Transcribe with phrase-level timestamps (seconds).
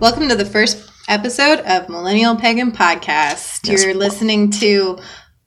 [0.00, 3.68] Welcome to the first episode of Millennial Pagan Podcast.
[3.68, 3.84] Yes.
[3.84, 4.98] You're listening to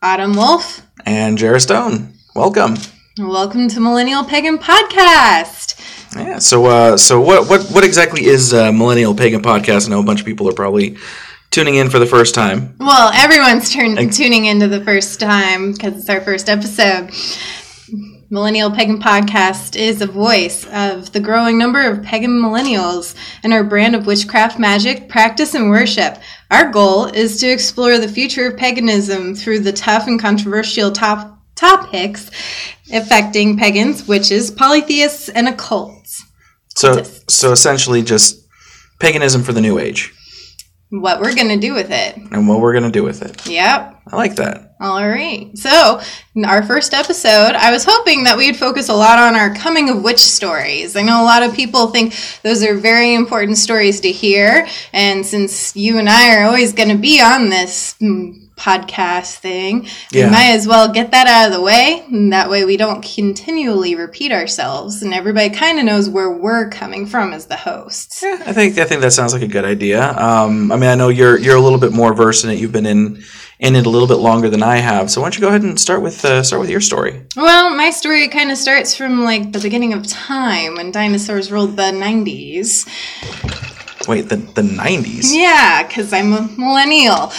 [0.03, 0.85] Autumn Wolf.
[1.07, 2.75] And Jarrah Stone, welcome.
[3.17, 6.15] Welcome to Millennial Pagan Podcast.
[6.15, 6.37] Yeah.
[6.37, 9.87] So, uh, so what, what, what exactly is uh, Millennial Pagan Podcast?
[9.87, 10.97] I know a bunch of people are probably
[11.49, 12.75] tuning in for the first time.
[12.79, 17.09] Well, everyone's turn- tuning into the first time because it's our first episode.
[18.33, 23.63] Millennial Pagan Podcast is a voice of the growing number of pagan millennials and our
[23.63, 26.17] brand of witchcraft, magic, practice, and worship.
[26.49, 31.37] Our goal is to explore the future of paganism through the tough and controversial top-
[31.53, 32.31] topics
[32.91, 36.21] affecting pagans, witches, polytheists, and occults.
[36.75, 38.47] So, so essentially, just
[38.99, 40.11] paganism for the new age,
[40.89, 42.15] What we're going to do with it.
[42.17, 43.47] and what we're gonna do with it.
[43.47, 44.01] Yep.
[44.11, 44.62] I like that.
[44.83, 45.57] All right.
[45.57, 46.01] So,
[46.35, 49.89] in our first episode, I was hoping that we'd focus a lot on our coming
[49.89, 50.97] of witch stories.
[50.97, 54.67] I know a lot of people think those are very important stories to hear.
[54.91, 59.87] And since you and I are always going to be on this mm, podcast thing,
[60.11, 60.25] Yeah.
[60.25, 62.03] we might as well get that out of the way.
[62.11, 66.69] And that way we don't continually repeat ourselves and everybody kind of knows where we're
[66.69, 68.21] coming from as the hosts.
[68.23, 70.11] Yeah, I think I think that sounds like a good idea.
[70.17, 72.59] Um, I mean, I know you're you're a little bit more versed in it.
[72.59, 73.23] You've been in
[73.59, 75.09] in it a little bit longer than I have.
[75.09, 77.23] So why don't you go ahead and start with uh, start with your story?
[77.35, 81.75] Well, my story kind of starts from like the beginning of time when dinosaurs ruled
[81.77, 82.87] the 90s.
[84.07, 85.33] Wait, the the nineties.
[85.35, 87.31] Yeah, because I'm a millennial.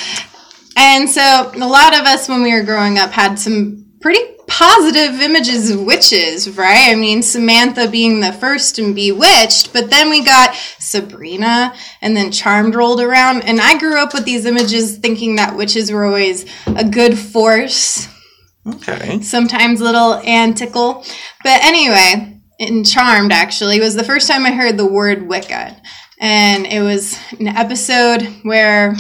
[0.77, 5.21] And so a lot of us when we were growing up had some pretty positive
[5.21, 6.91] images of witches, right?
[6.91, 12.31] I mean, Samantha being the first and Bewitched, but then we got Sabrina and then
[12.31, 13.43] Charmed rolled around.
[13.45, 18.09] And I grew up with these images thinking that witches were always a good force
[18.67, 19.21] Okay.
[19.23, 21.05] sometimes a little antical.
[21.43, 25.81] But anyway, in Charmed actually was the first time I heard the word Wicca.
[26.21, 28.95] And it was an episode where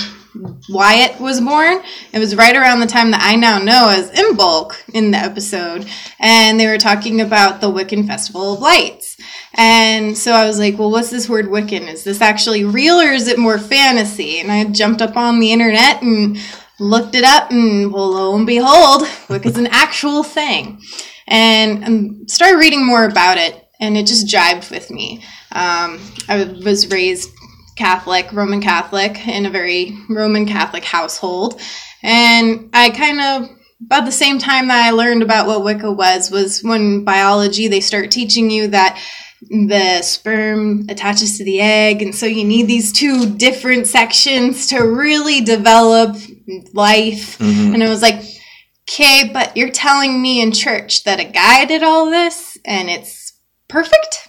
[0.69, 1.83] Wyatt was born.
[2.12, 5.87] It was right around the time that I now know as Imbolc in the episode.
[6.19, 9.17] And they were talking about the Wiccan Festival of Lights.
[9.55, 11.89] And so I was like, well, what's this word Wiccan?
[11.89, 14.41] Is this actually real or is it more fantasy?
[14.41, 16.39] And I jumped up on the internet and
[16.81, 20.81] looked it up, and well, lo and behold, Wicca's an actual thing.
[21.27, 25.23] And um, started reading more about it, and it just jived with me.
[25.53, 27.31] Um, I was raised
[27.77, 31.61] Catholic, Roman Catholic, in a very Roman Catholic household.
[32.03, 33.51] And I kind of,
[33.87, 37.81] about the same time that I learned about what Wicca was, was when biology, they
[37.81, 39.01] start teaching you that
[39.51, 42.01] the sperm attaches to the egg.
[42.01, 46.17] And so you need these two different sections to really develop
[46.73, 47.39] life.
[47.39, 47.75] Mhm.
[47.75, 48.23] And I was like,
[48.89, 53.35] okay, but you're telling me in church that a guy did all this and it's
[53.69, 54.29] perfect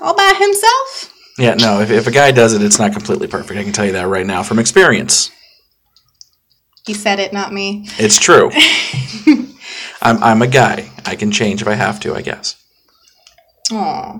[0.00, 1.09] all by himself?
[1.40, 1.80] Yeah, no.
[1.80, 3.58] If, if a guy does it, it's not completely perfect.
[3.58, 5.30] I can tell you that right now from experience.
[6.86, 7.86] He said it, not me.
[7.98, 8.50] It's true.
[10.02, 10.90] I'm I'm a guy.
[11.04, 12.14] I can change if I have to.
[12.14, 12.56] I guess.
[13.70, 14.18] Aw.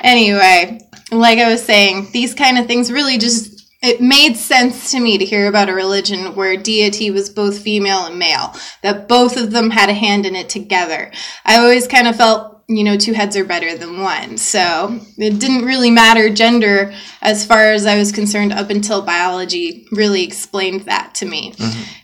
[0.00, 0.80] Anyway,
[1.10, 5.18] like I was saying, these kind of things really just it made sense to me
[5.18, 9.50] to hear about a religion where deity was both female and male, that both of
[9.50, 11.10] them had a hand in it together.
[11.44, 14.36] I always kind of felt, you know, two heads are better than one.
[14.38, 19.86] So it didn't really matter gender as far as I was concerned up until biology
[19.92, 21.54] really explained that to me.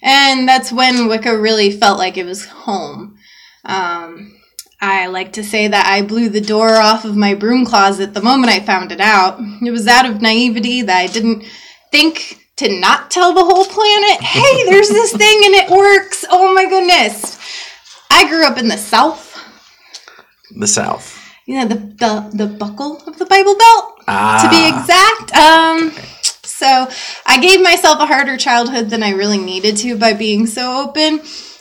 [0.02, 3.18] And that's when Wicca really felt like it was home.
[3.64, 4.38] Um,
[4.80, 8.22] I like to say that I blew the door off of my broom closet the
[8.22, 9.40] moment I found it out.
[9.60, 11.44] It was out of naivety that I didn't
[11.90, 16.24] think to not tell the whole planet, hey, there's this thing and it works.
[16.30, 17.38] Oh my goodness.
[18.10, 19.27] I grew up in the South.
[20.56, 21.18] The South.
[21.46, 24.40] You know, the, the, the buckle of the Bible Belt, Ah.
[24.42, 25.32] to be exact.
[25.34, 25.90] Um,
[26.42, 26.88] so
[27.26, 31.20] I gave myself a harder childhood than I really needed to by being so open.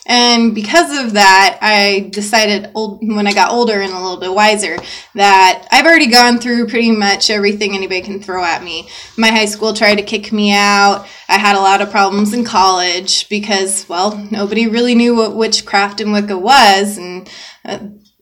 [0.09, 4.33] And because of that, I decided old, when I got older and a little bit
[4.33, 4.77] wiser
[5.15, 8.87] that I've already gone through pretty much everything anybody can throw at me.
[9.17, 11.05] My high school tried to kick me out.
[11.27, 15.99] I had a lot of problems in college because, well, nobody really knew what witchcraft
[15.99, 17.29] and Wicca was and
[17.65, 17.79] uh,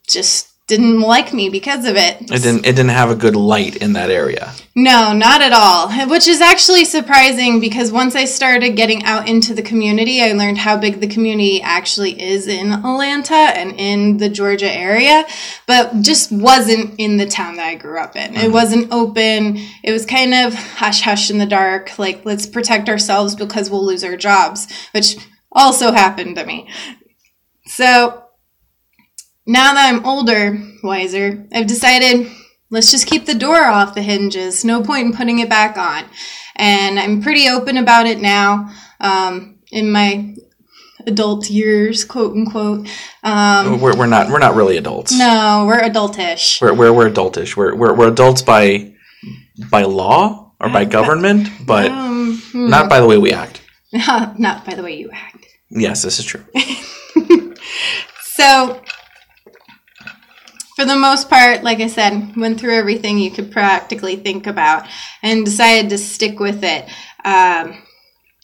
[0.07, 2.21] just didn't like me because of it.
[2.21, 2.65] It didn't.
[2.65, 4.51] It didn't have a good light in that area.
[4.73, 5.91] No, not at all.
[6.09, 10.57] Which is actually surprising because once I started getting out into the community, I learned
[10.57, 15.25] how big the community actually is in Atlanta and in the Georgia area,
[15.67, 18.33] but just wasn't in the town that I grew up in.
[18.33, 18.51] It mm-hmm.
[18.51, 19.57] wasn't open.
[19.83, 23.85] It was kind of hush hush in the dark, like let's protect ourselves because we'll
[23.85, 25.15] lose our jobs, which
[25.51, 26.67] also happened to me.
[27.67, 28.24] So
[29.45, 32.27] now that I'm older, wiser, I've decided
[32.69, 34.65] let's just keep the door off the hinges.
[34.65, 36.05] No point in putting it back on.
[36.55, 38.71] And I'm pretty open about it now.
[38.99, 40.35] Um, in my
[41.05, 42.87] adult years, quote unquote.
[43.23, 45.11] Um, we're, we're not we're not really adults.
[45.17, 46.61] no, we're adultish.
[46.61, 47.55] We're, we're, we're adultish.
[47.57, 48.93] We're, we're, we're adults by
[49.69, 52.69] by law or by government, but Um, hmm.
[52.69, 53.61] not by the way we act.
[53.93, 55.45] not by the way you act.
[55.69, 56.45] Yes, this is true.
[58.37, 58.81] So,
[60.75, 64.87] for the most part, like I said, went through everything you could practically think about
[65.23, 66.89] and decided to stick with it.
[67.23, 67.81] Um,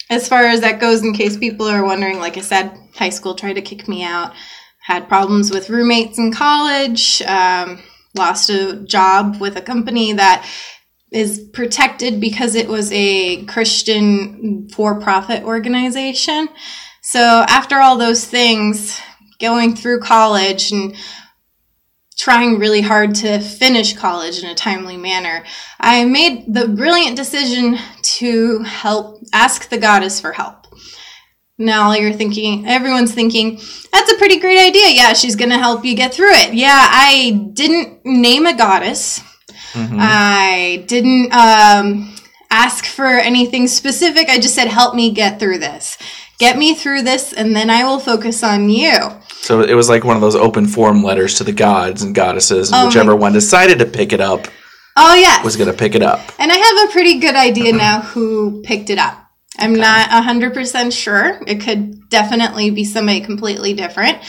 [0.10, 3.36] as far as that goes, in case people are wondering, like I said, high school
[3.36, 4.34] tried to kick me out,
[4.82, 7.82] had problems with roommates in college, um,
[8.18, 10.50] lost a job with a company that
[11.12, 16.48] is protected because it was a Christian for profit organization.
[17.02, 19.00] So, after all those things,
[19.40, 20.96] going through college and
[22.22, 25.44] trying really hard to finish college in a timely manner,
[25.80, 27.80] I made the brilliant decision
[28.20, 30.68] to help ask the goddess for help.
[31.58, 33.60] Now you're thinking, everyone's thinking,
[33.92, 34.90] that's a pretty great idea.
[34.90, 36.54] Yeah, she's going to help you get through it.
[36.54, 39.22] Yeah, I didn't name a goddess.
[39.74, 39.98] Mhm.
[40.00, 42.16] I didn't um,
[42.52, 44.30] ask for anything specific.
[44.30, 45.98] I just said, help me get through this.
[46.38, 48.92] Get me through this, and then I will focus on you.
[49.42, 52.72] So it was like one of those open form letters to the gods and goddesses,
[52.72, 54.48] and Oh whichever one decided to pick it up
[54.96, 55.42] Oh, yeah.
[55.44, 56.20] was going to pick it up.
[56.38, 59.18] And I have a pretty good idea now who picked it up.
[59.58, 61.40] I'm not 100% sure.
[61.48, 64.20] It could definitely be somebody completely different.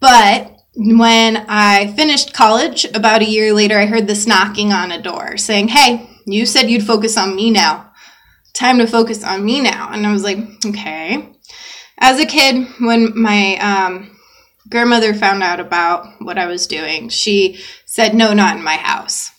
[0.00, 5.02] But when I finished college, about a year later, I heard this knocking on a
[5.02, 7.92] door saying, Hey, you said you'd focus on me now.
[8.54, 9.90] Time to focus on me now.
[9.92, 11.32] And I was like, Okay.
[11.98, 14.15] As a kid, when my um,
[14.68, 19.30] grandmother found out about what I was doing, she said, No, not in my house.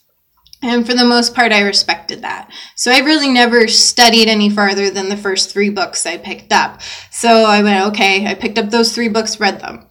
[0.64, 2.52] And for the most part, I respected that.
[2.76, 6.82] So I really never studied any farther than the first three books I picked up.
[7.12, 9.88] So I went, okay, I picked up those three books, read them.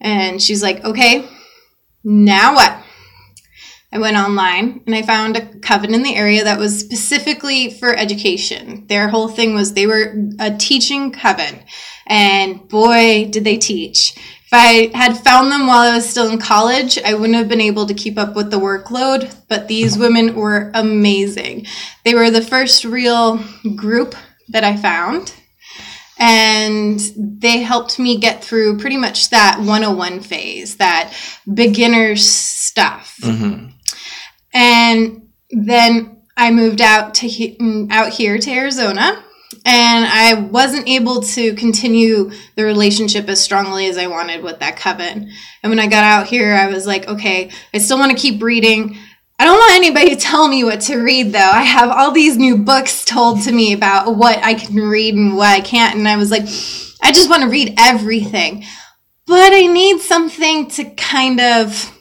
[0.00, 1.28] And she's like, okay,
[2.02, 2.76] now what?
[3.92, 7.94] I went online and I found a coven in the area that was specifically for
[7.94, 8.86] education.
[8.86, 11.64] Their whole thing was they were a teaching coven.
[12.06, 14.16] And boy, did they teach.
[14.52, 17.60] If I had found them while I was still in college, I wouldn't have been
[17.60, 19.32] able to keep up with the workload.
[19.46, 21.66] But these women were amazing.
[22.04, 23.38] They were the first real
[23.76, 24.16] group
[24.48, 25.32] that I found.
[26.18, 31.14] And they helped me get through pretty much that 101 phase, that
[31.52, 33.18] beginner stuff.
[33.22, 33.68] hmm
[34.52, 39.24] And then I moved out to he- mm, out here to Arizona,
[39.64, 44.76] and I wasn't able to continue the relationship as strongly as I wanted with that
[44.76, 45.30] coven.
[45.62, 48.42] And when I got out here, I was like, okay, I still want to keep
[48.42, 48.96] reading.
[49.38, 51.38] I don't want anybody to tell me what to read, though.
[51.38, 55.36] I have all these new books told to me about what I can read and
[55.36, 56.42] what I can't, and I was like,
[57.02, 58.64] I just want to read everything.
[59.26, 61.96] But I need something to kind of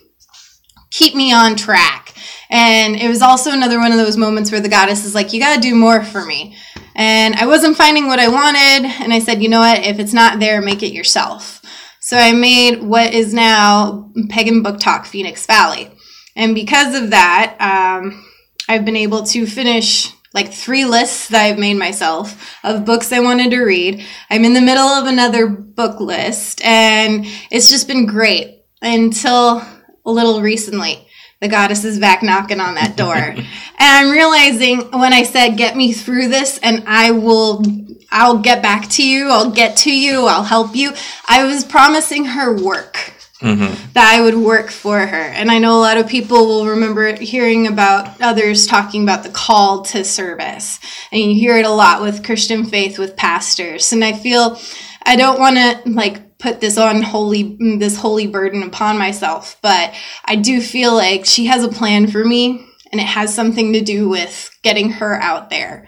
[0.90, 2.14] keep me on track.
[2.50, 5.40] And it was also another one of those moments where the goddess is like, You
[5.40, 6.58] got to do more for me.
[6.96, 8.90] And I wasn't finding what I wanted.
[9.02, 9.86] And I said, You know what?
[9.86, 11.62] If it's not there, make it yourself.
[12.00, 15.92] So I made what is now Pagan Book Talk Phoenix Valley.
[16.36, 18.26] And because of that, um,
[18.68, 23.20] I've been able to finish like three lists that I've made myself of books I
[23.20, 24.06] wanted to read.
[24.30, 29.62] I'm in the middle of another book list, and it's just been great until
[30.06, 31.09] a little recently.
[31.42, 33.16] The goddess is back knocking on that door.
[33.16, 33.46] and
[33.80, 37.64] I'm realizing when I said, get me through this and I will,
[38.12, 40.92] I'll get back to you, I'll get to you, I'll help you.
[41.28, 45.16] I was promising her work hmm that I would work for her.
[45.16, 49.30] And I know a lot of people will remember hearing about others talking about the
[49.30, 50.80] call to service.
[51.12, 53.92] And you hear it a lot with Christian faith with pastors.
[53.92, 54.60] And I feel
[55.04, 59.94] I don't want to like put this on holy this holy burden upon myself, but
[60.26, 63.82] I do feel like she has a plan for me and it has something to
[63.82, 65.88] do with getting her out there.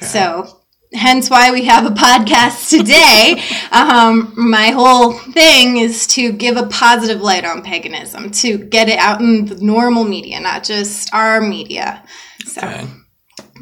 [0.00, 0.60] So
[0.92, 3.42] hence why we have a podcast today.
[3.72, 8.98] um, my whole thing is to give a positive light on paganism, to get it
[8.98, 12.02] out in the normal media, not just our media.
[12.44, 12.86] So Okay.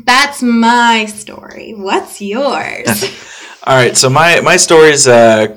[0.04, 1.72] that's my story.
[1.76, 3.04] What's yours?
[3.66, 3.96] All right.
[3.96, 5.56] So my my story is uh,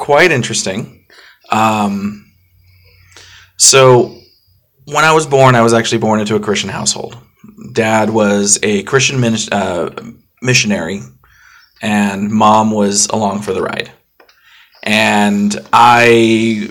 [0.00, 1.04] quite interesting.
[1.52, 2.32] Um,
[3.58, 4.16] so
[4.86, 7.16] when I was born, I was actually born into a Christian household.
[7.72, 9.90] Dad was a Christian min- uh,
[10.42, 11.02] missionary,
[11.80, 13.92] and mom was along for the ride.
[14.82, 16.70] And I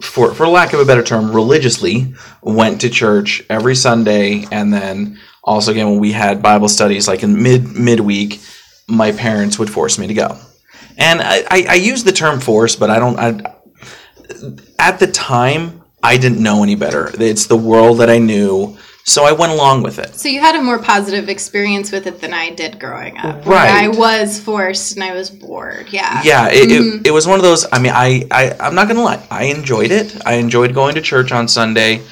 [0.00, 5.18] for for lack of a better term, religiously went to church every Sunday, and then
[5.42, 8.40] also again when we had Bible studies like in mid midweek,
[8.86, 10.38] my parents would force me to go.
[10.98, 13.18] And I, I, I use the term force, but I don't.
[13.18, 13.54] I,
[14.78, 17.10] at the time, I didn't know any better.
[17.18, 20.14] It's the world that I knew, so I went along with it.
[20.16, 23.46] So you had a more positive experience with it than I did growing up.
[23.46, 23.84] Right.
[23.84, 25.86] I was forced and I was bored.
[25.90, 26.20] Yeah.
[26.24, 27.64] Yeah, it, it, it was one of those.
[27.72, 30.26] I mean, I, I I'm not gonna lie, I enjoyed it.
[30.26, 32.02] I enjoyed going to church on Sunday,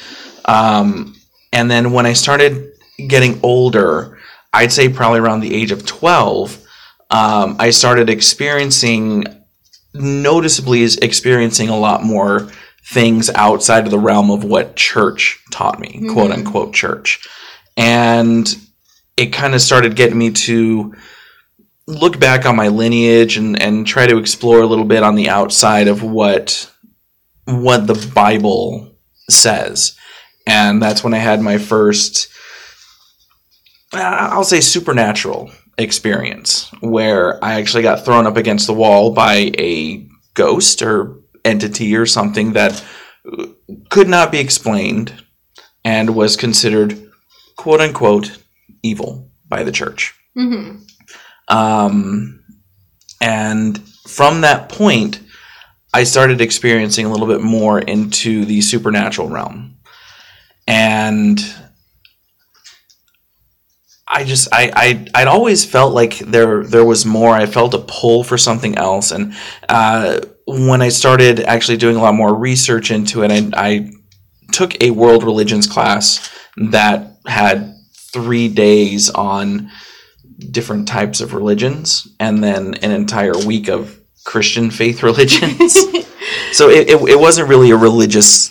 [0.44, 1.16] um,
[1.52, 2.72] and then when I started
[3.08, 4.18] getting older,
[4.52, 6.65] I'd say probably around the age of twelve,
[7.10, 9.24] um, I started experiencing
[9.94, 12.50] noticeably is experiencing a lot more
[12.84, 17.26] things outside of the realm of what church taught me, quote unquote church,
[17.76, 18.56] and
[19.16, 20.94] it kind of started getting me to
[21.86, 25.28] look back on my lineage and, and try to explore a little bit on the
[25.28, 26.70] outside of what
[27.44, 28.92] what the Bible
[29.30, 29.96] says.
[30.48, 32.28] And that's when I had my first
[33.92, 39.52] uh, I'll say supernatural experience where I actually got thrown up against the wall by
[39.58, 42.82] a ghost or entity or something that
[43.90, 45.24] could not be explained
[45.84, 47.10] and was considered
[47.56, 48.38] quote unquote
[48.82, 50.14] evil by the church.
[50.34, 50.76] hmm
[51.48, 52.42] Um,
[53.20, 53.78] and
[54.08, 55.20] from that point,
[55.94, 59.76] I started experiencing a little bit more into the supernatural realm.
[60.66, 61.40] And
[64.16, 67.34] I just I, I I'd always felt like there there was more.
[67.34, 69.34] I felt a pull for something else, and
[69.68, 73.90] uh, when I started actually doing a lot more research into it, I, I
[74.52, 79.70] took a world religions class that had three days on
[80.50, 85.74] different types of religions, and then an entire week of Christian faith religions.
[86.52, 88.50] so it, it, it wasn't really a religious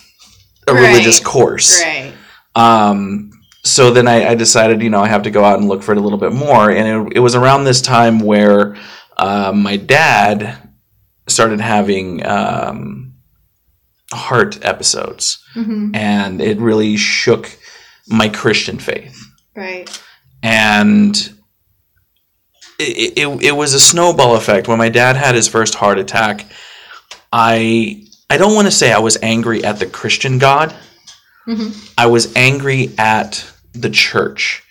[0.68, 1.82] a religious course.
[1.82, 2.12] Right.
[2.54, 3.32] Um,
[3.66, 5.92] so then I, I decided, you know, I have to go out and look for
[5.92, 6.70] it a little bit more.
[6.70, 8.76] And it, it was around this time where
[9.16, 10.56] uh, my dad
[11.26, 13.14] started having um,
[14.12, 17.58] heart episodes, hmm and it really shook
[18.08, 19.18] my Christian faith.
[19.54, 20.02] Right.
[20.42, 21.16] And
[22.78, 24.68] it, it, it was a snowball effect.
[24.68, 26.46] When my dad had his first heart attack,
[27.32, 30.72] I I don't want to say I was angry at the Christian God.
[31.44, 33.44] hmm I was angry at
[33.82, 34.62] the church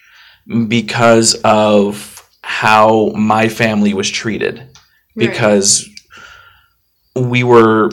[0.68, 4.60] because of how my family was treated.
[5.16, 5.30] Right.
[5.30, 5.90] Because
[7.16, 7.92] we were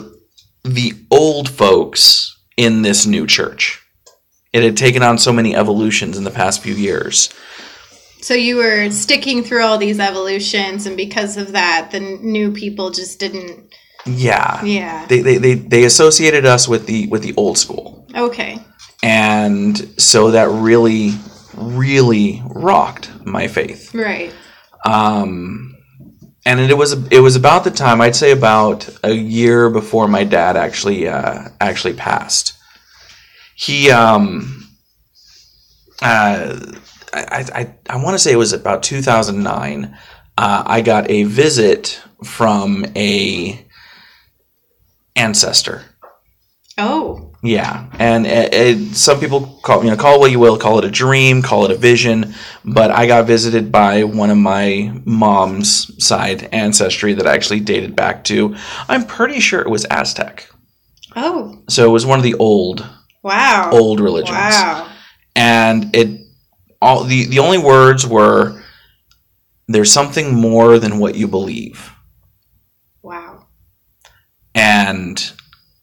[0.63, 3.81] the old folks in this new church.
[4.51, 7.33] It had taken on so many evolutions in the past few years.
[8.21, 12.91] So you were sticking through all these evolutions, and because of that, the new people
[12.91, 13.73] just didn't.
[14.05, 14.63] Yeah.
[14.63, 15.05] Yeah.
[15.07, 18.07] They, they, they, they associated us with the with the old school.
[18.15, 18.59] Okay.
[19.03, 21.11] And so that really,
[21.53, 23.93] really rocked my faith.
[23.93, 24.33] Right.
[24.85, 25.69] um,
[26.45, 30.23] and it was it was about the time I'd say about a year before my
[30.25, 32.53] dad actually uh, actually passed.
[33.55, 34.67] He um,
[36.01, 36.59] uh,
[37.13, 39.97] I I, I want to say it was about 2009.
[40.37, 43.65] Uh, I got a visit from a
[45.15, 45.83] ancestor.
[46.77, 47.32] Oh.
[47.45, 50.79] Yeah, and it, it, some people call you know call it what you will, call
[50.79, 52.33] it a dream, call it a vision,
[52.63, 58.23] but I got visited by one of my mom's side ancestry that actually dated back
[58.25, 58.55] to
[58.87, 60.49] I'm pretty sure it was Aztec.
[61.17, 61.61] Oh.
[61.67, 62.87] So it was one of the old
[63.23, 63.71] Wow.
[63.73, 64.37] old religions.
[64.37, 64.89] Wow.
[65.35, 66.21] And it
[66.81, 68.63] all the the only words were
[69.67, 71.91] there's something more than what you believe.
[73.01, 73.47] Wow.
[74.55, 75.33] And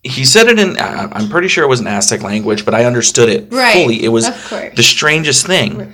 [0.03, 3.29] he said it in I'm pretty sure it was an Aztec language, but I understood
[3.29, 3.73] it Right.
[3.75, 4.03] fully.
[4.03, 4.75] It was Of course.
[4.77, 5.93] the strangest thing.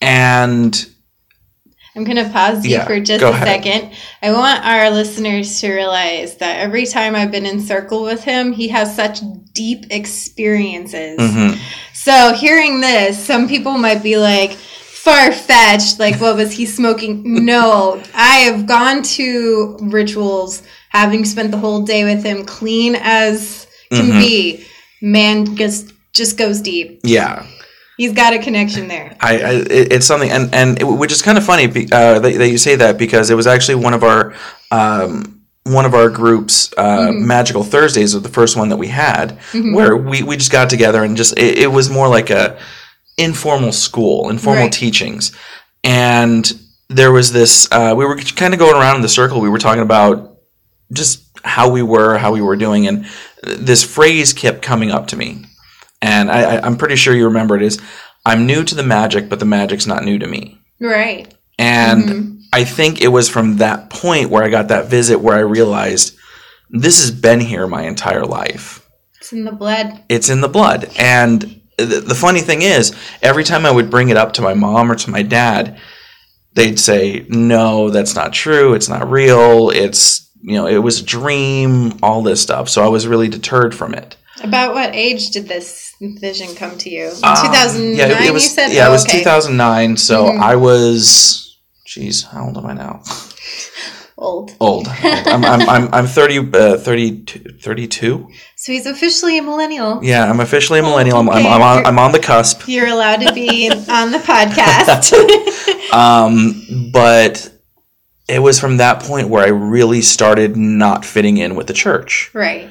[0.00, 0.86] And
[1.96, 3.46] I'm going to pause you Yeah, for just a ahead.
[3.64, 3.90] second.
[4.22, 8.52] I want our listeners to realize that every time I've been in circle with him,
[8.52, 9.20] he has such
[9.52, 11.18] deep experiences.
[11.18, 11.58] mhm,
[11.92, 15.98] So hearing this, some people might be like, far fetched.
[15.98, 17.44] Like, what was he smoking?
[17.44, 23.66] No, I have gone to rituals, having spent the whole day with him, clean as
[23.92, 24.20] can Mhm.
[24.20, 24.64] be.
[25.02, 27.00] Man just just goes deep.
[27.04, 27.44] yeah,
[27.98, 29.16] He's got a connection there.
[29.20, 32.34] I, I it, it's something, and and it, which is kind of funny uh, that,
[32.38, 34.34] that you say that because it was actually one of our
[34.70, 37.26] um, one of our groups, uh, Mhm.
[37.26, 39.74] Magical Thursdays, was the first one that we had, Mhm.
[39.74, 42.56] where we, we just got together and just it, it was more like a
[43.18, 44.72] informal school, informal Right.
[44.72, 45.32] teachings,
[45.84, 46.50] and
[46.88, 47.68] there was this.
[47.70, 49.40] Uh, we were kind of going around in the circle.
[49.40, 50.37] We were talking about
[50.92, 53.06] just how we were, how we were doing, and
[53.42, 55.44] this phrase kept coming up to me,
[56.02, 57.62] and I, I'm pretty sure you remember it.
[57.62, 57.80] Is
[58.26, 60.58] I'm new to the magic, but the magic's not new to me.
[60.80, 61.32] Right.
[61.58, 62.38] And Mhm.
[62.52, 66.14] I think it was from that point where I got that visit where I realized
[66.70, 68.82] this has been here my entire life.
[69.20, 70.02] It's in the blood.
[70.08, 70.90] It's in the blood.
[70.98, 72.92] And the funny thing is,
[73.22, 75.78] every time I would bring it up to my mom or to my dad,
[76.54, 78.74] they'd say, "No, that's not true.
[78.74, 79.70] It's not real.
[79.70, 81.98] It's you know, it was a dream.
[82.02, 84.16] All this stuff." So I was really deterred from it.
[84.42, 87.06] About what age did this vision come to you?
[87.08, 88.68] In Um, 2009, yeah, it, it was, you said?
[88.72, 89.18] Yeah, Oh, it was okay.
[89.18, 89.96] 2009.
[89.96, 90.40] So Mhm.
[90.40, 93.02] I was, geez, how old am I now?
[94.16, 94.52] Old.
[94.60, 94.86] Old.
[94.88, 98.28] I'm, I'm, I'm, I'm 30, uh, 32, 32.
[98.56, 100.00] So he's officially a millennial.
[100.04, 101.18] Yeah, I'm officially a millennial.
[101.18, 101.46] I'm, I'm.
[101.46, 102.62] I'm, on, I'm on the cusp.
[102.68, 105.14] You're allowed to be on the podcast.
[105.92, 107.50] Um, but
[108.28, 112.30] it was from that point where I really started not fitting in with the church.
[112.34, 112.70] right.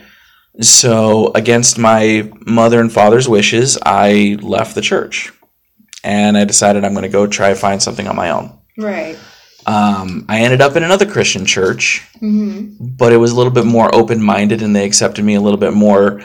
[0.59, 5.31] So, against my mother and father's wishes, I left the church.
[6.03, 8.57] And I decided I'm going to go try to find something on my own.
[8.75, 9.19] Right.
[9.67, 13.65] Um, I ended up in another Christian church, hmm but it was a little bit
[13.65, 16.21] more open minded and they accepted me a little bit more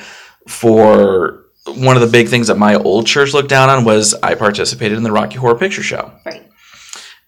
[0.49, 4.35] for one of the big things that my old church looked down on was I
[4.35, 6.12] participated in the Rocky Horror Picture Show.
[6.25, 6.49] Right.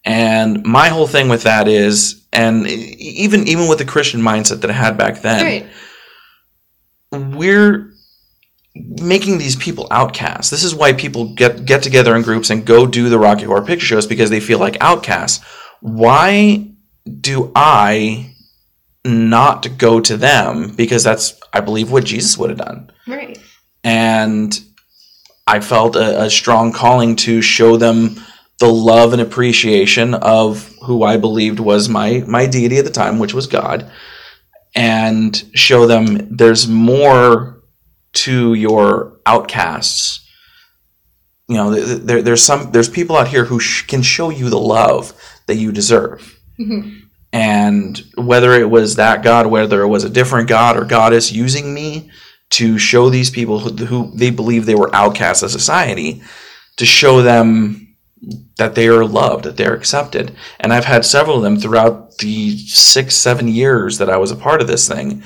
[0.05, 4.71] And my whole thing with that is, and even even with the Christian mindset that
[4.71, 5.67] I had back then, Right.
[7.37, 7.91] we're
[8.75, 10.51] making these people outcasts.
[10.51, 13.63] This is why people get get together in groups and go do the Rocky Horror
[13.65, 15.43] Picture Shows because they feel like outcasts.
[15.81, 16.71] Why
[17.21, 18.33] do I
[19.05, 20.75] not go to them?
[20.75, 22.91] Because that's I believe what Jesus would have done.
[23.07, 23.39] Right.
[23.85, 24.59] And
[25.47, 28.17] I felt a, a strong calling to show them
[28.61, 33.19] the love and appreciation of who I believed was my my deity at the time,
[33.19, 33.91] which was God,
[34.75, 37.63] and show them there's more
[38.15, 40.21] to your outcasts.
[41.49, 44.31] You know, th- th- there, there's some there's people out here who sh- can show
[44.31, 45.13] you the love
[45.47, 46.39] that you deserve.
[46.57, 46.99] hmm
[47.33, 51.75] And whether it was that God, whether it was a different God or goddess using
[51.75, 52.11] me
[52.51, 56.23] to show these people who, who they believe they were outcasts of society,
[56.77, 57.84] to show them
[58.59, 60.35] that they are loved, that they're accepted.
[60.61, 64.37] And I've had several of them throughout the six, seven years that I was a
[64.37, 65.23] part of this thing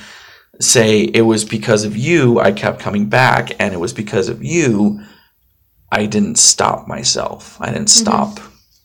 [0.61, 4.43] say it was because of you I kept coming back, and it was because of
[4.43, 5.01] you
[5.91, 7.57] I didn't stop myself.
[7.61, 8.39] I didn't stop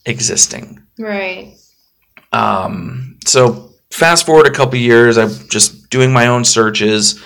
[0.07, 0.87] existing.
[0.99, 1.55] Right.
[2.33, 7.21] Um, so fast forward a couple years, I'm just doing my own searches.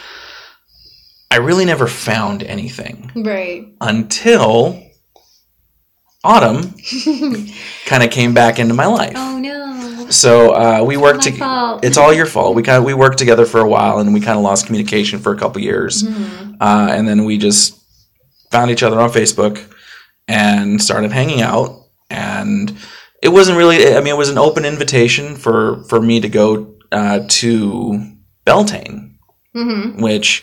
[1.30, 3.66] I really never found anything Right.
[3.82, 4.82] until
[6.24, 6.74] autumn
[7.86, 9.12] kind of came back into my life.
[9.16, 10.06] oh no.
[10.10, 11.80] So uh, we worked together.
[11.82, 12.54] It's all your fault.
[12.56, 15.18] We kind of we worked together for a while, and we kind of lost communication
[15.18, 16.56] for a couple years, Mhm.
[16.60, 17.74] uh, and then we just
[18.50, 19.62] found each other on Facebook
[20.26, 21.84] and started hanging out.
[22.08, 22.74] And
[23.22, 23.94] it wasn't really.
[23.94, 28.02] I mean, it was an open invitation for for me to go uh, to
[28.46, 29.18] Beltane,
[29.54, 30.00] Mhm.
[30.00, 30.42] which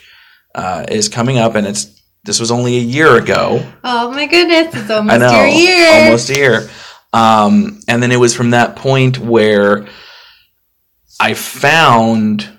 [0.53, 1.87] uh, is coming up, and it's
[2.25, 3.65] this was only a year ago.
[3.83, 4.75] Oh my goodness!
[4.75, 5.93] It's almost I know, your year.
[5.93, 6.69] almost a year.
[7.13, 9.87] Um, and then it was from that point where
[11.19, 12.49] I found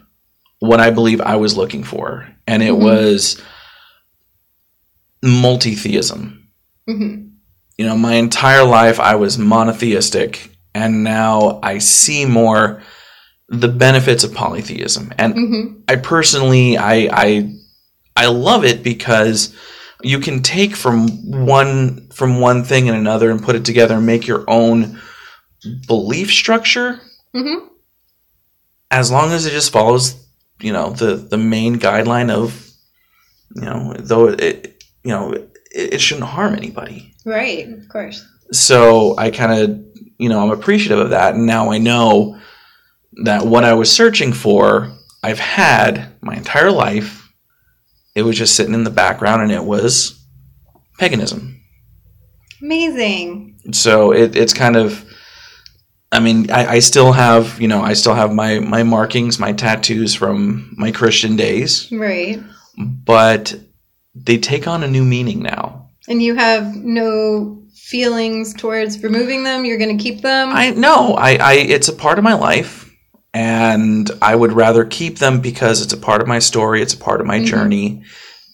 [0.61, 2.79] what I believe I was looking for, and it Mhm.
[2.79, 3.43] was
[5.23, 6.43] multi-theism.
[6.89, 7.17] hmm
[7.79, 12.83] You know, my entire life I was monotheistic, and now I see more
[13.49, 15.13] the benefits of polytheism.
[15.19, 17.53] And hmm I personally I I
[18.17, 19.55] I love it because
[20.03, 21.09] you can take from
[21.47, 25.01] one from one thing and another and put it together and make your own
[25.87, 27.01] belief structure
[27.35, 27.67] hmm
[28.91, 30.15] as long as it just follows
[30.61, 32.71] you know the the main guideline of
[33.55, 37.69] you know though it you know it, it shouldn't harm anybody Right.
[37.69, 38.25] Of course.
[38.53, 39.85] so I kind of,
[40.17, 41.35] you know, I'm appreciative of that.
[41.35, 42.39] And now I know
[43.25, 44.93] that what I was searching for,
[45.25, 47.26] I've had my entire life.
[48.17, 50.27] It was just sitting in the background and it was
[50.99, 51.61] paganism.
[52.63, 53.61] Amazing.
[53.73, 55.05] So it, it's kind of,
[56.11, 59.53] I mean, I, I still have, you know, I still have my, my markings, my
[59.53, 62.43] tattoos from my Christian days, Right.
[62.79, 63.55] but
[64.15, 65.91] they take on a new meaning now.
[66.09, 69.65] And you have no feelings towards removing them.
[69.65, 70.49] You're going to keep them.
[70.53, 72.86] I no, I, I it's a part of my life,
[73.35, 76.83] and I would rather keep them because it's a part of my story.
[76.83, 77.47] It's a part of my Mhm.
[77.47, 78.03] journey,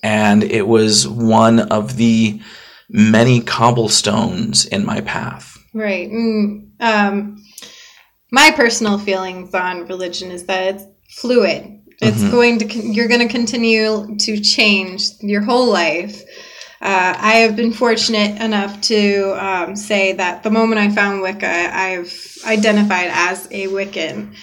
[0.02, 2.40] and it was one of the
[2.90, 5.56] many cobblestones in my path.
[5.74, 6.11] Right.
[6.11, 7.42] Mm, um,
[8.30, 10.85] my personal feelings on religion is that it's
[11.16, 11.78] fluid.
[12.00, 12.30] It's Mhm.
[12.30, 16.22] going to con- you're going to continue to change your whole life.
[16.82, 21.70] Uh, I have been fortunate enough to um, say that the moment I found Wicca,
[21.72, 22.12] I've
[22.44, 24.35] identified as a Wiccan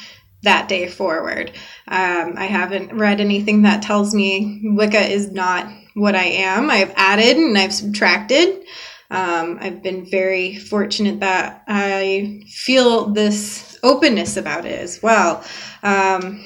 [0.43, 1.51] that day forward.
[1.87, 6.69] Um, I haven't read anything that tells me Wicca is not what I am.
[6.69, 8.63] I've added and I've subtracted.
[9.11, 15.43] Um, I've been very fortunate that I feel this openness about it as well.
[15.81, 16.45] Um,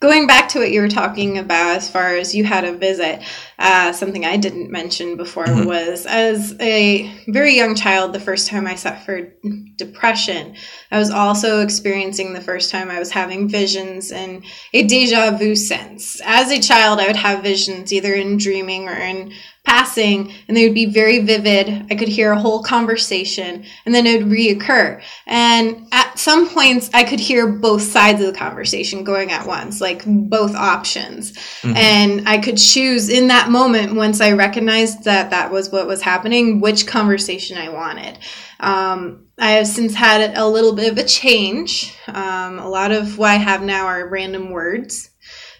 [0.00, 3.22] going back to what you were talking about as far as you had a visit,
[3.60, 5.66] uh, something I didn't mention before Mhm.
[5.66, 9.32] was as a very young child, the first time I suffered
[9.76, 10.54] depression,
[10.90, 14.42] I was also experiencing the first time I was having visions and
[14.72, 16.20] a deja vu sense.
[16.24, 19.32] As a child, I would have visions either in dreaming or in
[19.64, 21.86] passing, and they would be very vivid.
[21.90, 25.02] I could hear a whole conversation, and then it would reoccur.
[25.26, 29.80] And at some points, I could hear both sides of the conversation going at once,
[29.80, 31.32] like both options.
[31.62, 31.76] Mhm.
[31.76, 36.02] And I could choose in that moment, once I recognized that that was what was
[36.02, 38.18] happening, which conversation I wanted.
[38.60, 41.94] Um, I have since had a little bit of a change.
[42.08, 45.09] Um, a lot of what I have now are random words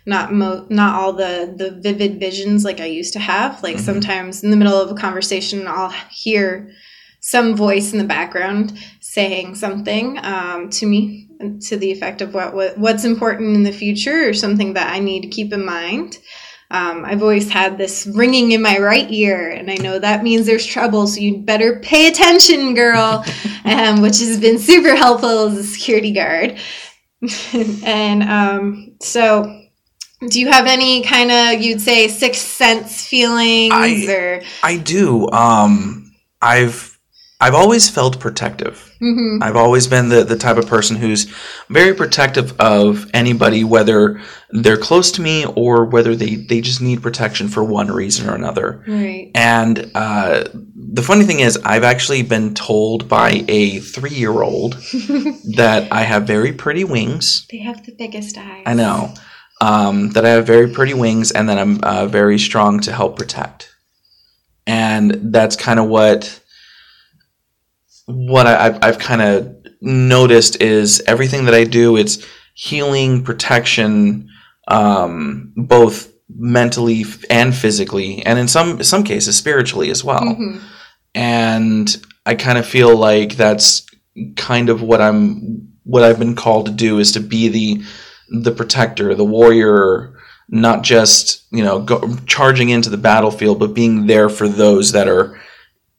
[0.06, 3.62] not mo- not all the the vivid visions like I used to have.
[3.62, 3.80] Like Mhm.
[3.80, 6.70] sometimes in the middle of a conversation, I'll hear
[7.20, 11.26] some voice in the background saying something um, to me
[11.68, 14.98] to the effect of what, what what's important in the future or something that I
[15.00, 16.18] need to keep in mind.
[16.72, 20.46] Um, I've always had this ringing in my right ear, and I know that means
[20.46, 23.24] there's trouble, so you'd better pay attention, girl,
[23.64, 26.58] um, which has been super helpful as a security guard.
[27.84, 29.59] and um, so,
[30.28, 34.42] do you have any kind of, you'd say, sixth sense feelings I- or?
[34.62, 35.28] I do.
[35.30, 36.98] Um, I've
[37.42, 38.86] I've always felt protective.
[39.00, 39.42] Mhm.
[39.42, 41.24] I've always been the, the type of person who's
[41.70, 47.02] very protective of anybody, whether they're close to me or whether they, they just need
[47.02, 48.84] protection for one reason or another.
[48.86, 49.30] Right.
[49.34, 54.74] And uh, the funny thing is, I've actually been told by a three year old
[55.56, 57.46] that I have very pretty wings.
[57.50, 58.64] they have the biggest eyes.
[58.66, 59.14] I know.
[59.60, 63.18] Um, that I have very pretty wings and that I'm uh, very strong to help
[63.18, 63.74] protect.
[64.66, 66.40] And that's kind of what
[68.06, 74.28] what I, I've, I've kind of noticed is everything that I do, it's healing, protection,
[74.68, 80.60] um, both mentally and physically, and in some some cases spiritually as well Mhm.
[81.14, 83.84] and I kind of feel like that's
[84.36, 87.82] kind of what I'm what I've been called to do is to be the
[88.30, 90.14] the protector, the warrior,
[90.48, 95.08] not just you know go, charging into the battlefield, but being there for those that
[95.08, 95.40] are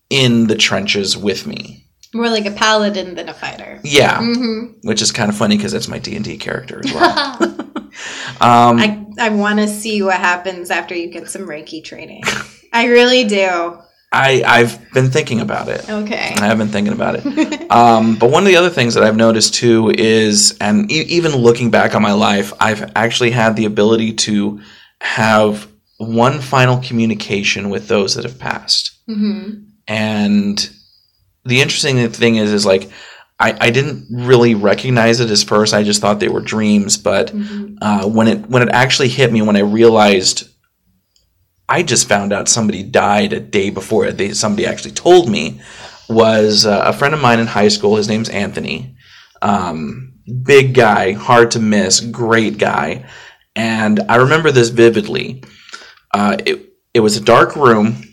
[0.10, 1.86] in the trenches with me.
[2.13, 3.80] More like a paladin than a fighter.
[3.84, 6.94] Yeah, hmm which is kind of funny because that's my D and D character as
[6.94, 7.58] well.
[8.39, 12.24] Um, I, I want to see what happens after you get some Reiki training.
[12.74, 13.78] I really do.
[14.12, 15.88] I I've been thinking about it.
[15.89, 16.34] Okay.
[16.38, 17.58] I have been thinking about it.
[17.71, 21.34] Um, but one of the other things that I've noticed too is, and e- even
[21.34, 24.60] looking back on my life, I've actually had the ability to
[25.00, 28.91] have one final communication with those that have passed.
[29.08, 29.52] hmm
[29.88, 30.69] And
[31.45, 32.89] the interesting thing is, is like,
[33.39, 35.74] I, I didn't really recognize it as first.
[35.74, 36.97] I just thought they were dreams.
[36.97, 40.50] But hmm uh, when it when it actually hit me, when I realized
[41.72, 45.62] I just found out somebody died a day before they, somebody actually told me
[46.10, 47.96] was uh, a friend of mine in high school.
[47.96, 48.98] His name's Anthony.
[49.42, 53.10] Um, big guy, hard to miss, great guy.
[53.56, 55.46] And I remember this vividly.
[56.14, 58.04] Uh, it, it was a dark room,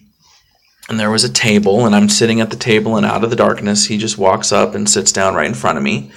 [0.88, 3.35] and there was a table, and I'm sitting at the table, and out of the
[3.35, 6.12] darkness, he just walks up and sits down right in front of me.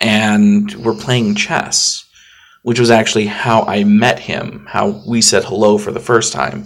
[0.00, 2.06] And we're playing chess
[2.66, 6.64] which was actually how I met him, how we said hello for the first time.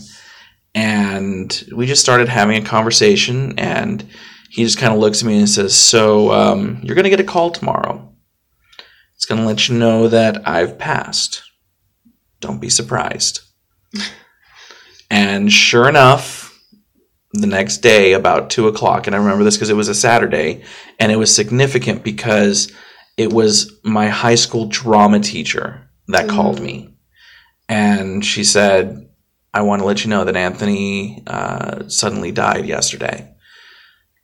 [0.74, 4.06] And we just started having a conversation, and
[4.50, 7.20] he just kind of looks at me and says, So, um, you're going to get
[7.20, 8.14] a call tomorrow.
[9.16, 11.42] It's going to let you know that I've passed.
[12.40, 13.40] Don't be surprised.
[15.10, 16.56] and sure enough,
[17.32, 20.64] the next day, about two o'clock, and I remember this because it was a Saturday,
[20.98, 22.72] and it was significant because
[23.16, 26.62] it was my high school drama teacher that called Mm.
[26.62, 26.94] me.
[27.68, 29.09] And she said,
[29.52, 33.34] I want to let you know that Anthony uh, suddenly died yesterday.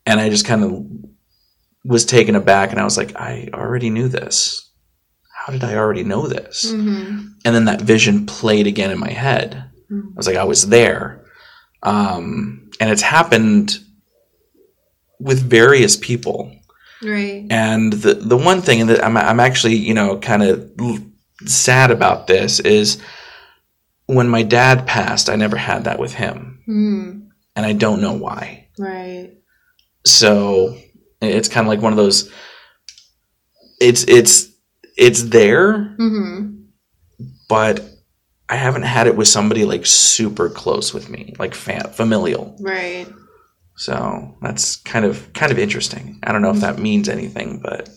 [0.05, 0.85] And I just kind of
[1.83, 4.69] was taken aback and I was like, I already knew this.
[5.33, 6.71] How did I already know this?
[6.71, 9.69] hmm And then that vision played again in my head.
[9.91, 10.11] Mm.
[10.11, 11.25] I was like, I was there.
[11.83, 13.79] Um, and it's happened
[15.19, 16.53] with various people.
[17.03, 17.45] Right.
[17.49, 20.71] And the the one thing that I'm I'm actually you know kind of
[21.45, 23.01] sad about this is
[24.07, 28.13] when my dad passed, I never had that with him, Mm, and I don't know
[28.13, 28.67] why.
[28.79, 29.31] right.
[30.05, 30.77] So
[31.21, 32.31] it's kind of like one of those.
[33.79, 34.49] It's it's
[34.97, 36.53] it's there, hmm
[37.49, 37.79] but
[38.49, 42.55] I haven't had it with somebody like super close with me, like fam- familial.
[42.59, 43.07] Right.
[43.75, 46.19] So that's kind of kind of interesting.
[46.23, 47.89] I don't know if that means anything, but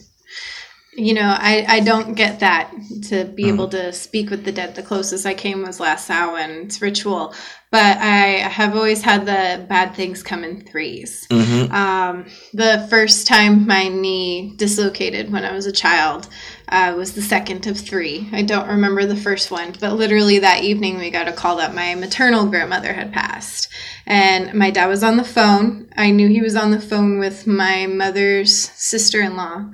[1.00, 2.70] You know, I, I don't get that
[3.08, 3.54] to be Mm.
[3.54, 4.74] able to speak with the dead.
[4.74, 6.10] The closest I came was last.
[6.10, 7.34] It's ritual.
[7.70, 11.26] But I have always had the bad things come in threes.
[11.30, 11.72] Mhm.
[11.72, 16.28] Um, the first time my knee dislocated when I was a child
[16.68, 18.28] uh, was the second of three.
[18.32, 21.74] I don't remember the first one, but literally that evening we got a call that
[21.74, 23.68] my maternal grandmother had passed.
[24.06, 25.88] And my dad was on the phone.
[25.96, 29.64] I knew he was on the phone with my mother's sister in law.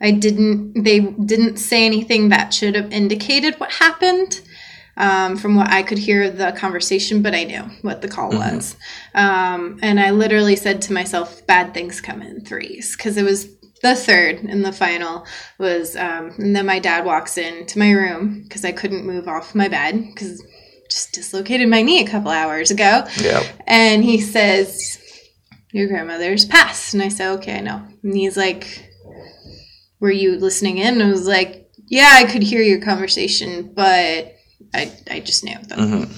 [0.00, 4.40] I didn't, they didn't say anything that should have indicated what happened.
[4.96, 8.32] Um, from what I could hear of the conversation, but I knew what the call
[8.32, 8.38] Mhm.
[8.54, 8.76] was.
[9.14, 12.96] Um, and I literally said to myself, bad things come in threes.
[12.96, 13.46] Because it was
[13.82, 15.24] the third and the final
[15.58, 19.54] was, um, and then my dad walks into my room because I couldn't move off
[19.54, 20.42] my bed because
[20.90, 23.04] just dislocated my knee a couple hours ago.
[23.22, 24.98] yeah, And he says,
[25.72, 26.92] Your grandmother's passed.
[26.92, 27.80] And I said, Okay, I know.
[28.02, 28.89] And he's like,
[30.00, 30.94] Were you listening in?
[30.94, 34.36] And I was like, Yeah, I could hear your conversation, but
[34.74, 35.78] I, I just knew them.
[35.78, 36.12] hmm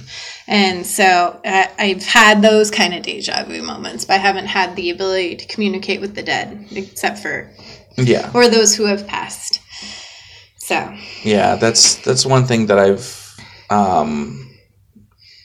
[0.46, 4.76] And so uh, I've had those kind of deja vu moments, but I haven't had
[4.76, 7.50] the ability to communicate with the dead, except for,
[7.96, 9.60] yeah, or those who have passed.
[10.58, 11.56] So, yeah.
[11.56, 13.36] That's that's one thing that I've
[13.70, 14.50] um,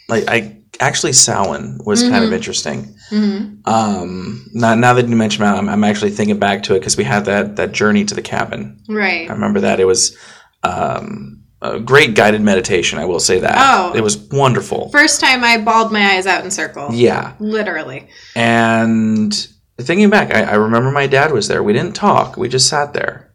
[0.08, 2.36] like I actually Samhain was kind of Mhm.
[2.36, 2.96] interesting.
[3.12, 3.68] mhm.
[3.68, 6.98] Um, now, now that you mention it, I'm, I'm actually thinking back to it because
[6.98, 8.80] we had that that journey to the cabin.
[8.90, 9.30] right.
[9.30, 10.16] I remember that it was
[10.64, 13.00] um, a great guided meditation.
[13.00, 13.56] I will say that.
[13.58, 13.94] Oh.
[13.96, 14.90] it was wonderful.
[14.90, 16.90] First time I bawled my eyes out in circle.
[16.92, 18.08] Yeah, Literally.
[18.36, 19.34] and
[19.80, 21.62] thinking back, I, I remember my dad was there.
[21.64, 22.38] We didn't talk.
[22.38, 23.34] We just sat there,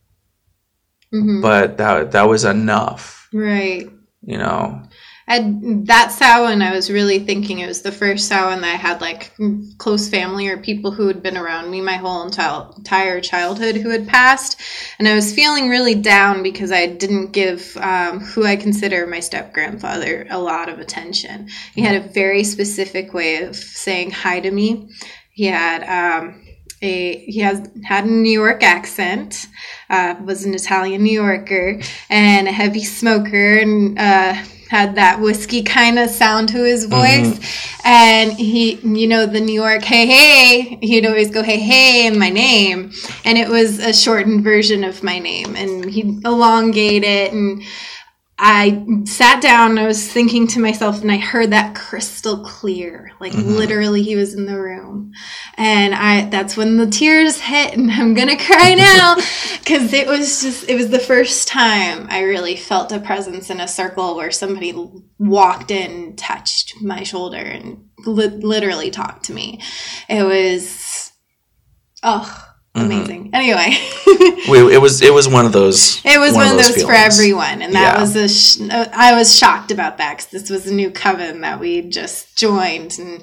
[1.11, 3.29] hmm but that that was enough.
[3.33, 3.89] Right.
[4.25, 4.83] You know.
[5.27, 9.01] And that Samhain, I was really thinking it was the first Samhain that I had
[9.01, 9.33] like
[9.79, 14.09] close family or people who had been around me my whole entire childhood who had
[14.09, 14.61] passed,
[14.99, 19.21] and I was feeling really down because I didn't give um, who I consider my
[19.21, 21.49] step grandfather a lot of attention.
[21.75, 24.91] He had a very specific way of saying hi to me.
[25.31, 26.43] He had um,
[26.83, 29.47] a he has had a New York accent,
[29.89, 31.81] uh, was an Italian New Yorker,
[32.11, 34.35] and a heavy smoker, and uh,
[34.73, 37.29] had that whiskey kind of sound to his mm-hmm.
[37.29, 37.79] voice.
[37.85, 42.19] And he, you know, the New York hey hey, he'd always go hey hey in
[42.19, 42.91] my name,
[43.25, 47.63] and it was a shortened version of my name, and he'd elongate it and.
[48.45, 53.13] I sat down and I was thinking to myself, and I heard that crystal clear.
[53.21, 53.57] Like Mhm.
[53.57, 55.13] literally, he was in the room.
[55.57, 59.15] And I that's when the tears hit, and I'm gonna cry now
[59.61, 63.61] because it was just, it was the first time I really felt a presence in
[63.61, 64.75] a circle where somebody
[65.21, 69.61] walked in, touched my shoulder, and li- literally talked to me.
[70.09, 71.13] It was,
[72.03, 72.85] oh, Mhm.
[72.85, 73.31] amazing.
[73.33, 73.77] Anyway.
[74.49, 76.01] We, it was it was one of those.
[76.05, 78.01] It was one, of those, for everyone, and that Yeah.
[78.01, 78.29] was a.
[78.29, 82.37] Sh- I was shocked about that because this was a new coven that we just
[82.37, 83.23] joined, and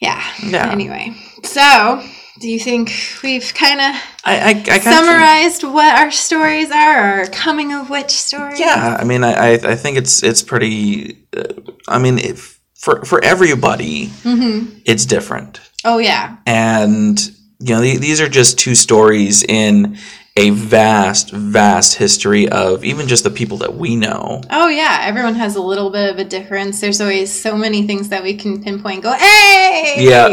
[0.00, 0.22] yeah.
[0.42, 0.70] Yeah.
[0.70, 2.02] Anyway, so
[2.40, 2.90] do you think
[3.22, 7.72] we've kind of I I, I kinda think- summarized what our stories are, our coming
[7.74, 8.58] of witch stories?
[8.58, 11.18] Yeah, I mean, I I, I think it's it's pretty.
[11.36, 11.52] Uh,
[11.86, 16.36] I mean, if, for for everybody, hmm it's different, Oh yeah.
[16.46, 17.18] and
[17.60, 19.98] you know, the, these are just two stories in
[20.36, 24.40] a vast, vast history of even just the people that we know.
[24.50, 24.98] Oh yeah.
[25.02, 26.80] Everyone has a little bit of a difference.
[26.80, 28.94] There's always so many things that we can pinpoint.
[28.96, 30.26] and Go, hey, Yeah.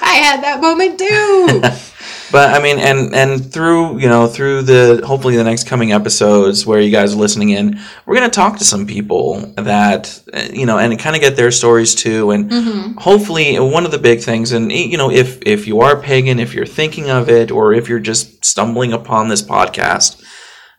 [0.00, 1.62] I had that moment too.
[2.32, 6.66] But I mean, and and through you know through the hopefully the next coming episodes
[6.66, 10.20] where you guys are listening in, we're gonna talk to some people that
[10.52, 13.98] you know and kind of get their stories too, and hmm hopefully one of the
[13.98, 17.50] big things and you know if if you are pagan if you're thinking of it
[17.50, 20.22] or if you're just stumbling upon this podcast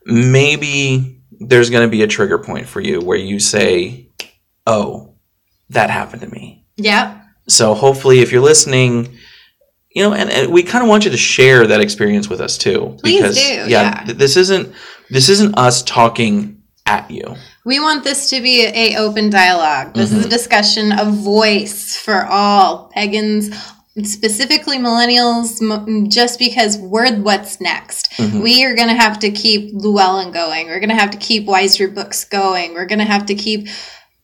[0.05, 4.09] maybe there's going to be a trigger point for you where you say
[4.65, 5.13] oh
[5.69, 6.65] that happened to me.
[6.77, 7.21] Yep.
[7.49, 9.16] so hopefully if you're listening
[9.97, 12.57] you know and, and we kind of want you to share that experience with us
[12.65, 14.03] too Please do, yeah.
[14.05, 14.65] th- this isn't
[15.09, 16.35] this isn't us talking
[16.85, 17.27] at you
[17.65, 19.87] We want this to be a open dialogue.
[19.93, 20.19] This Mm-hmm.
[20.19, 21.07] is a discussion of
[21.37, 23.43] voice for all pagans,
[24.15, 28.03] specifically millennials, m- just because we're what's next.
[28.17, 28.41] Mhm.
[28.41, 30.63] We are going to have to keep Llewellyn going.
[30.67, 32.73] We're going to have to keep Weiser Books going.
[32.73, 33.67] We're going to have to keep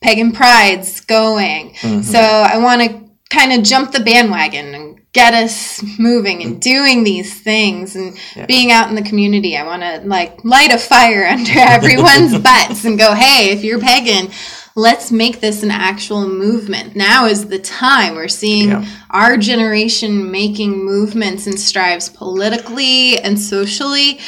[0.01, 1.63] Pagan Prides going.
[1.81, 2.03] Mhm.
[2.13, 2.89] So I want to
[3.37, 4.82] kind of jump the bandwagon and
[5.13, 6.59] get us moving and mm-hmm.
[6.59, 8.47] doing these things and Yeah.
[8.47, 9.55] being out in the community.
[9.55, 13.79] I want to like light a fire under everyone's butts and go, hey, if you're
[13.79, 14.29] pagan,
[14.75, 16.95] let's make this an actual movement.
[16.95, 18.15] Now is the time.
[18.15, 18.85] We're seeing Yeah.
[19.11, 24.19] our generation making movements and strives politically and socially.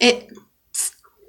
[0.00, 0.32] It's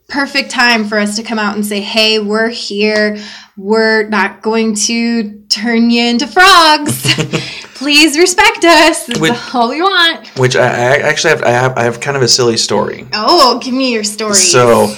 [0.08, 3.18] perfect time for us to come out and say, hey, we're here.
[3.58, 7.06] We're not going to turn you into frogs.
[7.84, 9.06] Please respect us.
[9.08, 10.28] That's Which- all we want.
[10.40, 11.78] Which I, I actually have I, have.
[11.78, 13.06] I have kind of a silly story.
[13.14, 14.34] Oh, give me your story.
[14.36, 14.96] So,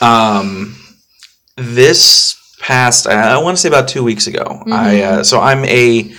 [0.00, 0.76] um,
[1.56, 5.64] this past, I, I want to say about two weeks ago, I uh, so I'm
[5.64, 6.14] a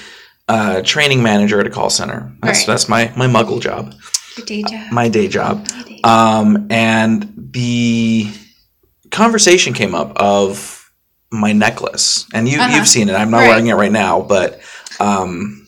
[0.47, 2.31] uh, training manager at a call center.
[2.41, 2.67] That's Right.
[2.67, 3.93] that's my my muggle job,
[4.37, 4.91] your day job.
[4.91, 5.67] my day job.
[5.75, 8.31] My day Um, and the
[9.11, 10.89] conversation came up of
[11.31, 12.75] my necklace, and you Uh-huh.
[12.75, 13.13] you've seen it.
[13.15, 13.49] I'm not Right.
[13.49, 14.59] wearing it right now, but
[14.99, 15.66] um,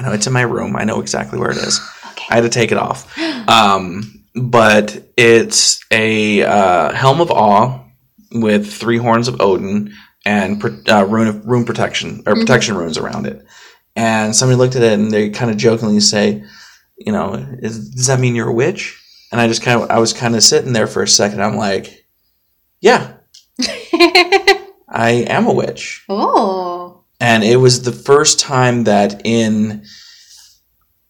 [0.00, 0.76] I know it's in my room.
[0.76, 1.78] I know exactly where it is.
[2.12, 2.24] Okay.
[2.30, 3.06] I had to take it off.
[3.48, 7.84] Um, but it's a uh, helm of awe
[8.32, 9.92] with three horns of Odin
[10.24, 12.40] and uh, rune of, rune protection or Mhm.
[12.40, 13.44] protection runes around it.
[13.94, 16.44] And somebody looked at it and they kind of jokingly say,
[16.96, 18.98] "You know, is, does that mean you're a witch?"
[19.32, 21.42] And I just kind of I was kind of sitting there for a second.
[21.42, 22.06] I'm like,
[22.80, 23.12] "Yeah,
[24.88, 26.79] I am a witch." oh.
[27.20, 29.84] And it was the first time that in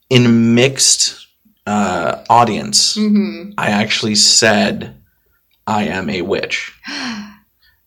[0.08, 1.26] in mixed
[1.66, 5.00] uh, audience hmm i actually said
[5.66, 6.72] i am a witch.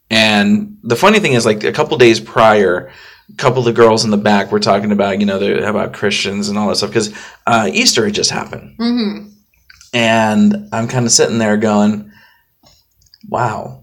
[0.09, 2.91] And the funny thing is like a couple days prior
[3.31, 6.49] a couple of the girls in the back were talking about you know about christians
[6.49, 7.12] and all that stuff because
[7.47, 8.75] uh, easter had just happened.
[8.77, 9.29] Hmm
[9.93, 12.12] and i'm kind of sitting there going
[13.29, 13.83] wow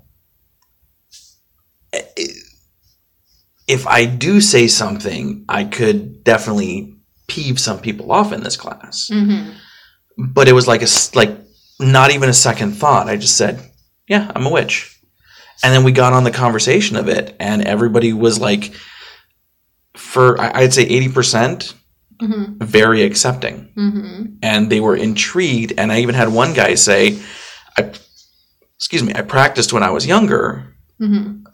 [3.71, 6.97] if I do say something, I could definitely
[7.29, 9.09] peeve some people off in this class.
[9.09, 9.51] hmm
[10.19, 11.33] But it was like a like
[11.79, 13.09] not even a second thought.
[13.09, 13.59] I just said,
[14.09, 14.99] "Yeah, I'm a witch,"
[15.63, 18.75] and then we got on the conversation of it, and everybody was like,
[19.97, 21.75] for I'd say eighty percent,
[22.21, 25.73] hmm very accepting, hmm and they were intrigued.
[25.79, 27.19] And I even had one guy say,
[27.79, 27.93] "I."
[28.81, 31.45] Excuse me, I practiced when I was younger, hmm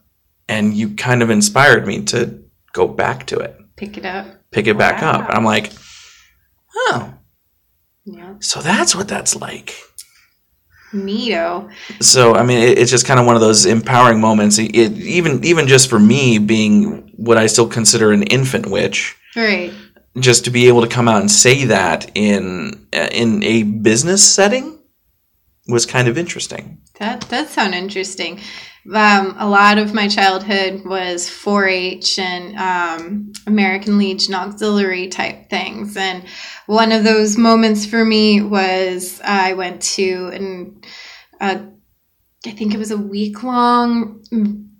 [0.49, 4.27] and you kind of inspired me to go back to it, Pick it up.
[4.51, 5.29] pick it back up.
[5.29, 5.73] And I'm like,
[6.75, 7.15] oh,
[8.05, 8.35] Yeah.
[8.41, 9.75] so that's what that's like.
[10.93, 11.71] Neato.
[12.01, 14.59] So I mean, it, it's just kind of one of those empowering moments.
[14.59, 19.73] It, even even just for me, being what I still consider an infant witch, Right.
[20.19, 24.76] just to be able to come out and say that in in a business setting
[25.69, 26.79] was kind of interesting.
[26.99, 28.41] That does sound interesting.
[28.95, 35.97] Um, a lot of my childhood was 4-H and um, American Legion auxiliary type things,
[35.97, 36.25] and
[36.67, 40.81] one of those moments for me was I went to an
[41.41, 41.59] uh,
[42.47, 44.23] I think it was a week long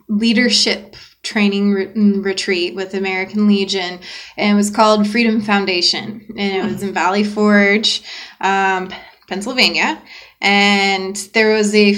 [0.09, 3.99] leadership training re- retreat with American Legion,
[4.37, 8.03] and it was called Freedom Foundation, and it was in Valley Forge,
[8.41, 8.91] um,
[9.29, 10.01] Pennsylvania,
[10.41, 11.97] and there was a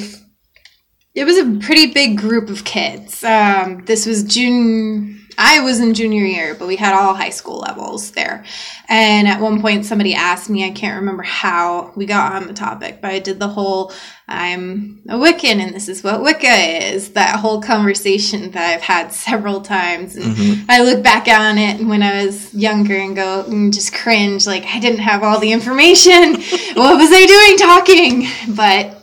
[1.14, 3.24] it was a pretty big group of kids.
[3.24, 5.17] Um, this was June.
[5.40, 8.44] I was in junior year, but we had all high school levels there.
[8.88, 12.54] And at one point, somebody asked me, I can't remember how we got on the
[12.54, 13.92] topic, but I did the whole
[14.30, 17.12] I'm a Wiccan and this is what Wicca is.
[17.12, 20.16] That whole conversation that I've had several times.
[20.16, 20.64] And Mhm.
[20.68, 24.66] I look back on it when I was younger and go and just cringe, like
[24.66, 26.34] I didn't have all the information.
[26.74, 28.54] what was I doing talking?
[28.54, 28.97] But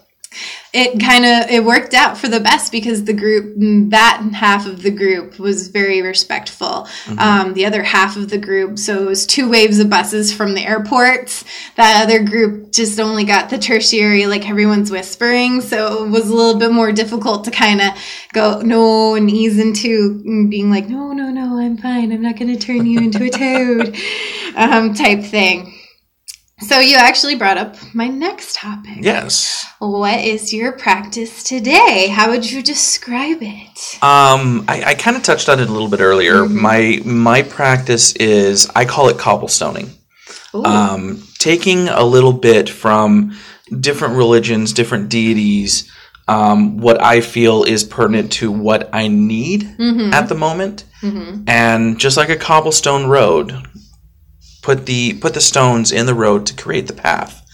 [0.76, 3.54] it kind of it worked out for the best because the group
[3.92, 6.88] that half of the group was very respectful.
[7.18, 10.54] Um, the other half of the group so it was two waves of buses from
[10.54, 11.46] the airports.
[11.78, 16.36] That other group just only got the tertiary like everyone's whispering so it was a
[16.36, 17.92] little bit more difficult to kind of
[18.34, 22.12] go no and ease into being like no no no i'm fine.
[22.12, 23.96] I'm not going to turn you into a toad
[24.56, 25.75] um, type thing
[26.62, 29.66] so you actually brought up my next topic Yes.
[29.80, 32.08] what is your practice today?
[32.08, 33.98] How would you describe it?
[34.02, 36.46] Um, I, I kind of touched on it a little bit earlier.
[36.46, 36.52] Mhm.
[36.62, 39.90] My my practice is I call it cobblestoning.
[40.56, 40.64] Ooh.
[40.64, 43.36] um, taking a little bit from
[43.82, 45.92] different religions, different deities,
[46.30, 50.14] um, what I feel is pertinent to what I need Mhm.
[50.14, 51.44] at the moment, Mhm.
[51.48, 53.54] and just like a cobblestone road,
[54.66, 57.46] put the put the stones in the road to create the path.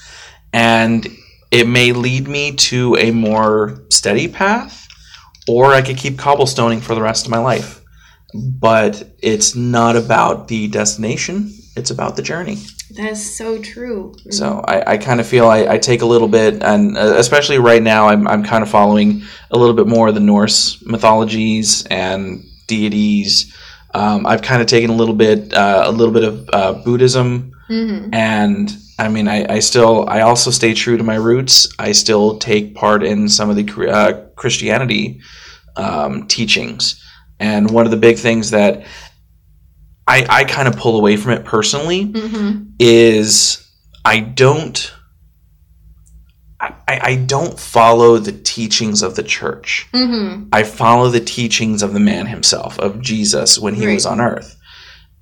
[0.54, 1.06] And
[1.52, 4.88] it may lead me to a more steady path,
[5.48, 7.82] or I could keep cobblestoning for the rest of my life.
[8.34, 12.58] But it's not about the destination, it's about the journey.
[12.96, 14.16] That's so true.
[14.30, 17.58] So I, I kind of feel I, I take a little bit, and uh, especially
[17.58, 21.86] right now, I'm, I'm kind of following a little bit more of the Norse mythologies
[21.88, 23.54] and deities.
[23.94, 27.52] Um, I've kind of taken a little bit, uh, a little bit of uh, Buddhism,
[27.70, 28.10] Mhm.
[28.14, 31.68] and I mean, I, I still, I also stay true to my roots.
[31.80, 35.20] I still take part in some of the uh, Christianity
[35.76, 37.02] um, teachings,
[37.40, 38.84] and one of the big things that
[40.08, 42.68] I, I kind of pull away from it personally Mhm.
[42.80, 43.66] is
[44.04, 44.92] I don't
[46.62, 49.88] I, I don't follow the teachings of the church.
[49.94, 50.48] Mhm.
[50.54, 54.56] I follow the teachings of the man himself, of Jesus when he was on earth.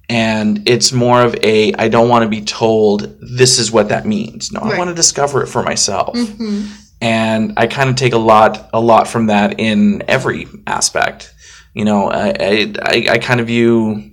[0.09, 4.05] And it's more of a I don't want to be told this is what that
[4.05, 4.51] means.
[4.51, 6.15] No, I want to discover it for myself.
[6.15, 6.67] Mhm.
[7.01, 11.31] And I kind of take a lot a lot from that in every aspect.
[11.75, 14.09] You know, I I, I, I kind of view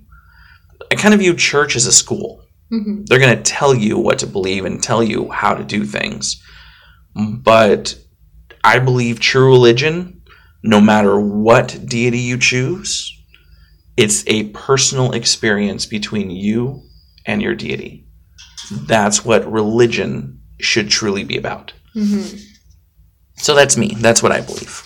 [0.92, 3.06] I kind of view church as a school Mhm.
[3.06, 6.36] they're going to tell you what to believe and tell you how to do things.
[7.16, 7.98] But
[8.62, 10.22] I believe true religion,
[10.62, 13.12] no matter what deity you choose,
[13.96, 16.82] it's a personal experience between you
[17.24, 18.06] and your deity.
[18.70, 21.72] That's what religion should truly be about.
[21.94, 22.40] Mhm.
[23.36, 23.94] So that's me.
[23.98, 24.82] That's what I believe.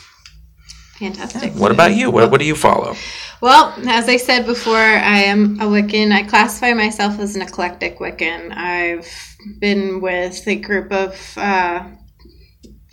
[0.99, 1.55] Fantastic.
[1.55, 2.11] What about you?
[2.11, 2.95] What, what do you follow?
[3.41, 6.13] Well, as I said before, I am a Wiccan.
[6.13, 8.55] I classify myself as an eclectic Wiccan.
[8.55, 9.09] I've
[9.61, 11.85] been with a group of uh,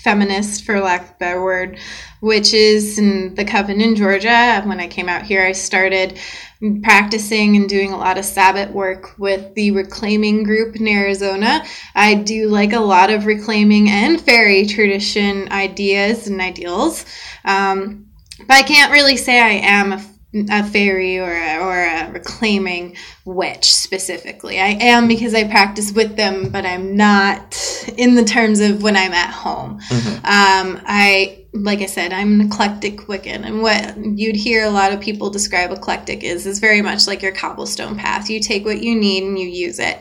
[0.07, 1.77] feminists, for lack of a better word,
[2.21, 4.61] witches in the Coven in Georgia.
[4.63, 6.17] When I came out here, I started
[6.81, 11.61] practicing and doing a lot of Sabbath work with the reclaiming group in Arizona.
[11.93, 17.05] I do like a lot of reclaiming and Feri tradition ideas and ideals.
[17.43, 18.07] Um,
[18.39, 22.95] but I can't really say I am a, a Feri or a, or a reclaiming
[23.25, 24.59] witch specifically.
[24.59, 27.57] I am because I practice with them, but I'm not
[27.97, 29.79] in the terms of when I'm at home.
[29.89, 30.15] Mhm.
[30.17, 34.91] Um, I, like I said, I'm an eclectic Wiccan, and what you'd hear a lot
[34.91, 38.29] of people describe eclectic is is very much like your cobblestone path.
[38.29, 39.97] You take what you need and you use it.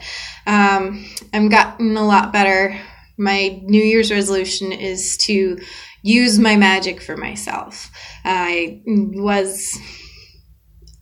[0.46, 2.78] Um, I've gotten a lot better.
[3.16, 5.58] My New Year's resolution is to
[6.02, 7.90] use my magic for myself.
[8.24, 9.78] I was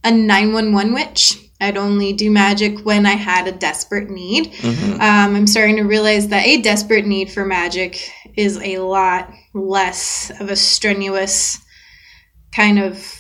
[0.04, 1.40] a 911 witch.
[1.60, 4.52] I'd only do magic when I had a desperate need.
[4.52, 4.92] Mhm.
[4.94, 10.30] Um, I'm starting to realize that a desperate need for magic is a lot less
[10.40, 11.58] of a strenuous
[12.54, 13.16] kind of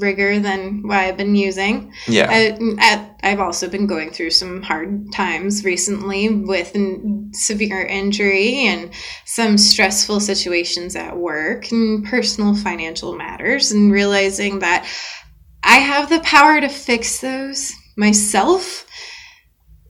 [0.00, 1.92] rigor than what I've been using.
[2.08, 2.26] Yeah.
[2.30, 8.90] I, I've also been going through some hard times recently with n- severe injury and
[9.26, 14.86] some stressful situations at work and personal financial matters, and realizing that
[15.64, 18.86] I have the power to fix those myself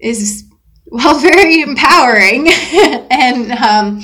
[0.00, 0.44] is
[0.86, 2.48] well very empowering.
[3.10, 4.02] And um,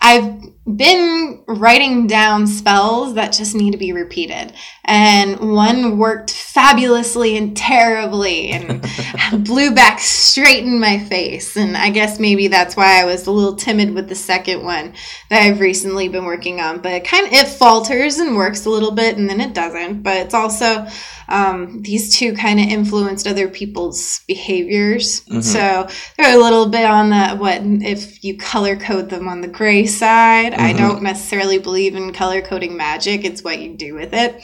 [0.00, 0.42] i've
[0.76, 4.52] been writing down spells that just need to be repeated.
[4.84, 8.86] And one worked fabulously and terribly and
[9.44, 11.56] blew back straight in my face.
[11.56, 14.94] And i guess maybe that's why i was a little timid with the second one
[15.30, 16.80] that i've recently been working on.
[16.80, 20.02] But it kind of it falters and works a little bit and then it doesn't.
[20.02, 20.86] But it's also
[21.30, 25.20] um, these two kind of influenced other people's behaviors.
[25.22, 25.42] Mhm.
[25.42, 29.48] so they're a little bit on the what if you color code them on the
[29.48, 30.78] gray side i Mhm.
[30.78, 34.42] don't necessarily believe in color coding magic it's what you do with it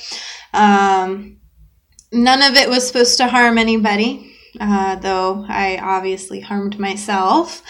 [0.52, 1.38] um,
[2.12, 7.60] none of it was supposed to harm anybody uh, though I obviously harmed myself.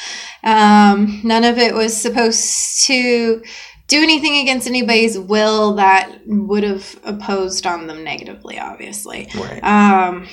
[0.43, 3.43] Um, none of it was supposed to
[3.89, 9.31] do anything against anybody's will that would have opposed on them negatively, obviously.
[9.35, 9.65] Right.
[9.65, 10.27] Um,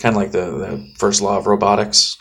[0.00, 2.16] kind of like the, the first law of robotics.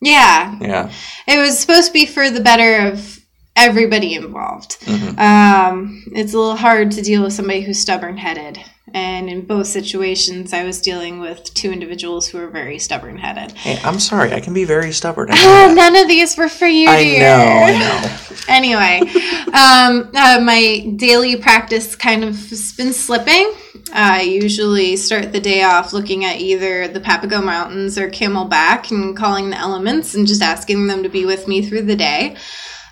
[0.00, 0.90] yeah, Yeah.
[1.28, 3.15] it was supposed to be for the better of
[3.56, 4.76] everybody involved.
[4.84, 8.58] hmm Um, it's a little hard to deal with somebody who's stubborn headed.
[8.94, 13.50] And in both situations, I was dealing with two individuals who were very stubborn headed.
[13.56, 14.32] Hey, I'm sorry.
[14.32, 15.28] I can be very stubborn.
[15.30, 15.72] Know.
[15.74, 17.20] None of these were for you, I dear.
[17.20, 17.42] know.
[17.42, 18.16] I know.
[18.48, 19.00] Anyway,
[19.48, 23.52] um, uh, my daily practice kind of has been slipping.
[23.92, 29.16] I usually start the day off looking at either the Papago Mountains or Camelback and
[29.16, 32.36] calling the elements and just asking them to be with me through the day.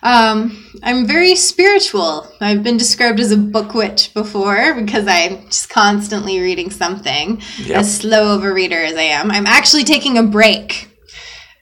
[0.05, 2.31] Um, I'm very spiritual.
[2.39, 7.41] I've been described as a book witch before because I'm just constantly reading something.
[7.65, 7.79] Yep.
[7.79, 10.89] As slow of a reader as I am, I'm actually taking a break.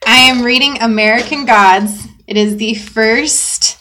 [0.05, 2.09] I am reading American Gods.
[2.27, 3.79] It is the first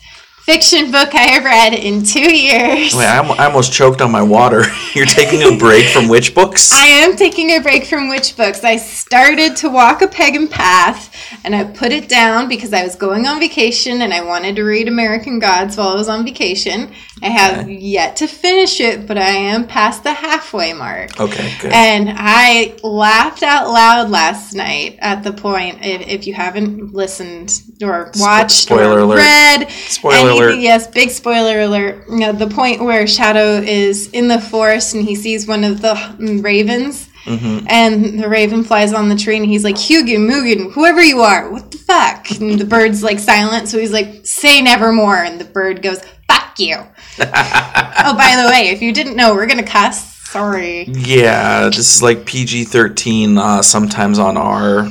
[0.52, 2.94] fiction book I have read in two years.
[2.94, 4.64] Wait, I, almo- I almost choked on my water.
[4.94, 6.74] You're taking a break from which books?
[6.74, 8.62] I am taking a break from witch books.
[8.64, 12.96] I started to walk a pagan path and I put it down because I was
[12.98, 16.92] going on vacation and I wanted to read American Gods while I was on vacation.
[17.24, 21.18] I have yet to finish it, but I am past the halfway mark.
[21.20, 21.72] okay, good.
[21.72, 25.78] And I laughed out loud last night at the point.
[25.86, 29.18] If, if you haven't listened or watched spoiler or alert.
[29.18, 30.60] read, Spoiler anything- alert.
[30.60, 32.06] Yes, big spoiler alert.
[32.10, 35.82] You know, the point where Shadow is in the forest and he sees one of
[35.82, 37.10] the ravens.
[37.26, 37.68] Mm-hmm.
[37.70, 41.52] And the raven flies on the tree and he's like, Hugin, Munin, whoever you are,
[41.52, 42.32] what the fuck?
[42.32, 45.18] And the bird's like silent, so he's like, say nevermore.
[45.18, 46.76] And the bird goes, fuck you.
[47.20, 50.10] oh, by the way, if you didn't know, we're gonna cuss.
[50.32, 50.86] Sorry.
[50.86, 54.88] yeah, this is like PG 13, uh, sometimes on R.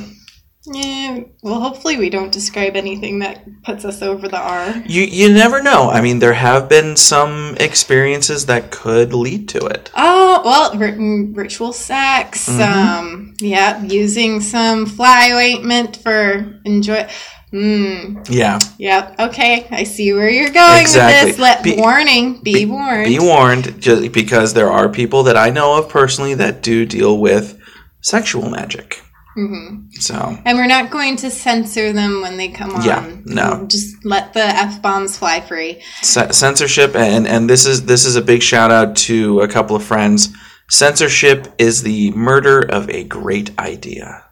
[0.65, 4.75] Yeah, well, hopefully we don't describe anything that puts us over the R.
[4.85, 5.89] You, you never know.
[5.89, 9.89] I mean, there have been some experiences that could lead to it.
[9.95, 12.47] Oh, well, ri- mm, ritual sex.
[12.47, 17.09] Um, yeah, using some fly ointment for enjoy.
[17.51, 19.15] Mm, Yeah, yep.
[19.19, 21.31] Okay, I see where you're going Exactly.
[21.31, 21.41] with this.
[21.41, 22.39] Let Be- warning.
[22.43, 23.07] Be, warned.
[23.07, 27.17] be warned, just because there are people that I know of personally that do deal
[27.17, 27.59] with
[28.01, 29.00] sexual magic.
[29.35, 32.85] Hmm So, And we're not going to censor them when they come on.
[32.85, 33.65] Yeah, no.
[33.67, 35.81] Just let the f bombs fly free.
[36.01, 39.75] C- censorship and and this is this is a big shout out to a couple
[39.75, 40.29] of friends
[40.69, 44.23] censorship is the murder of a great idea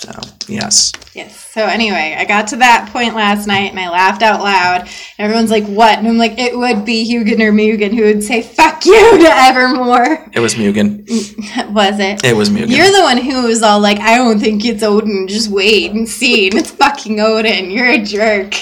[0.00, 0.12] so
[0.48, 1.50] yes Yes.
[1.52, 4.88] So anyway, I got to that point last night and I laughed out loud.
[5.18, 8.42] Everyone's like, "What?" And I'm like, "It would be Hugin or Munin who would say
[8.42, 11.04] fuck you to Evermore." it was munin
[11.74, 12.24] Was it?
[12.24, 15.26] it was munin You're the one who was all like, "I don't think it's Odin.
[15.26, 16.46] Just wait and see.
[16.46, 17.72] And it's fucking Odin.
[17.72, 18.54] You're a jerk."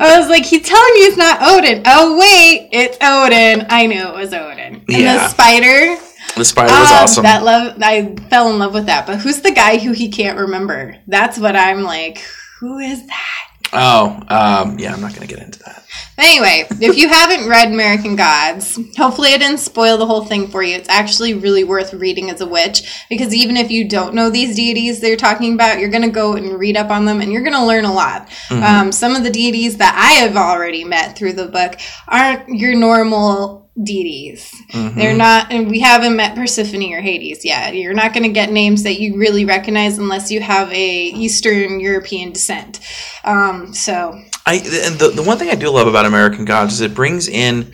[0.00, 3.66] I was like, "He's telling me it's not Odin." Oh wait, it's Odin.
[3.68, 4.76] I knew it was Odin.
[4.76, 5.18] And Yeah.
[5.18, 6.02] the spider.
[6.36, 9.06] The spider was Ah, awesome That love, I fell in love with that.
[9.06, 10.96] But who's the guy who he can't remember?
[11.06, 12.24] That's what I'm like.
[12.60, 13.36] Who is that?
[13.72, 15.80] oh um, yeah i'm not gonna get into that
[16.20, 20.62] Anyway, if you haven't read American Gods, hopefully I didn't spoil the whole thing for
[20.62, 20.76] you.
[20.76, 24.54] It's actually really worth reading as a witch because even if you don't know these
[24.54, 27.42] deities they're talking about, you're going to go and read up on them and you're
[27.42, 28.28] going to learn a lot.
[28.50, 31.76] Um, some of the deities that I have already met through the book
[32.06, 34.54] aren't your normal deities.
[34.72, 37.74] They're not, and we haven't met Persephone or Hades yet.
[37.74, 41.80] You're not going to get names that you really recognize unless you have a Eastern
[41.80, 42.80] European descent.
[43.24, 46.80] Um, so I and the, the one thing I do love about American Gods is
[46.80, 47.72] it brings in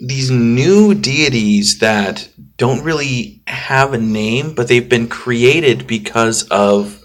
[0.00, 7.00] these new deities that don't really have a name, but they've been created because of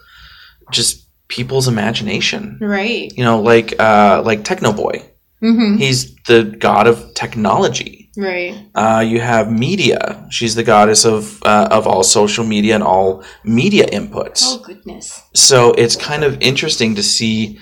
[0.71, 2.57] just people's imagination.
[2.61, 3.11] right.
[3.17, 5.03] You know, like uh, like Techno Boy.
[5.39, 8.00] hmm He's the god of technology.
[8.17, 8.67] Right.
[8.75, 10.27] Uh, you have media.
[10.29, 14.41] She's the goddess of uh, of all social media and all media inputs.
[14.43, 15.21] Oh goodness.
[15.33, 17.59] So it's kind of interesting to see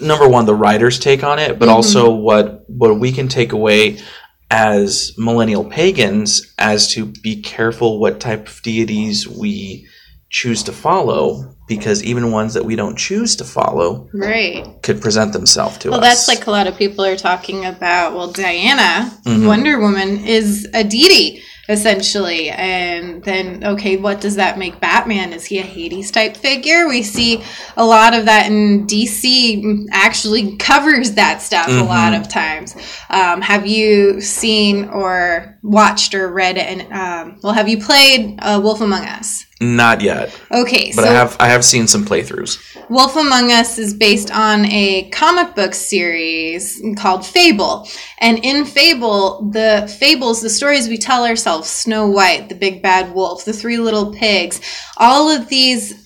[0.00, 1.72] number one the writer's take on it, but Mhm.
[1.72, 3.98] also what what we can take away
[4.50, 9.86] as millennial pagans as to be careful what type of deities we
[10.34, 14.66] choose to follow because even ones that we don't choose to follow Right.
[14.82, 16.02] could present themselves to Well, us.
[16.02, 18.14] Well, that's like a lot of people are talking about.
[18.16, 19.46] Well, Diana, Mhm.
[19.46, 25.32] Wonder Woman, is a deity essentially, and then okay, what does that make Batman?
[25.32, 26.86] Is he a Hades type figure?
[26.88, 27.40] We see
[27.76, 29.62] a lot of that in DC.
[29.92, 32.20] Actually, covers that stuff a lot Mhm.
[32.20, 32.74] of times.
[33.08, 36.58] Um, have you seen or watched or read?
[36.58, 39.46] And um, well, have you played uh, Wolf Among Us?
[39.64, 42.58] Not yet, Okay, but so I have I have seen some playthroughs.
[42.88, 47.88] Wolf Among Us is based on a comic book series called Fable.
[48.18, 53.14] And in Fable, the fables, the stories we tell ourselves, Snow White, the big bad
[53.14, 54.60] wolf, the three little pigs,
[54.98, 56.03] all of these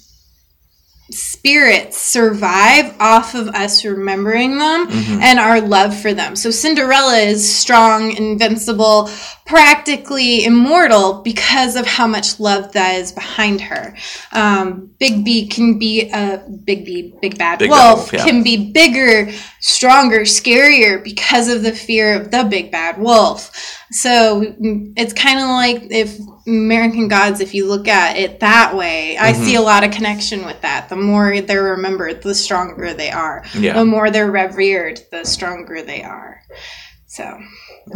[1.10, 5.22] spirits survive off of us remembering them Mhm.
[5.22, 6.36] and our love for them.
[6.36, 9.10] So Cinderella is strong, invincible,
[9.46, 13.94] practically immortal because of how much love that is behind her.
[14.32, 18.24] Um, Big B can be a Big B, Big Bad Big Wolf Wolf, yeah.
[18.24, 19.30] can be bigger,
[19.60, 23.50] stronger, scarier because of the fear of the Big Bad Wolf.
[23.90, 28.74] So mm, it's kind of like if American Gods, if you look at it that
[28.76, 29.44] way, I Mm-hmm.
[29.44, 30.88] see a lot of connection with that.
[30.88, 33.44] The more they're remembered, the stronger they are.
[33.58, 33.74] Yeah.
[33.74, 36.40] The more they're revered, the stronger they are.
[37.06, 37.38] So,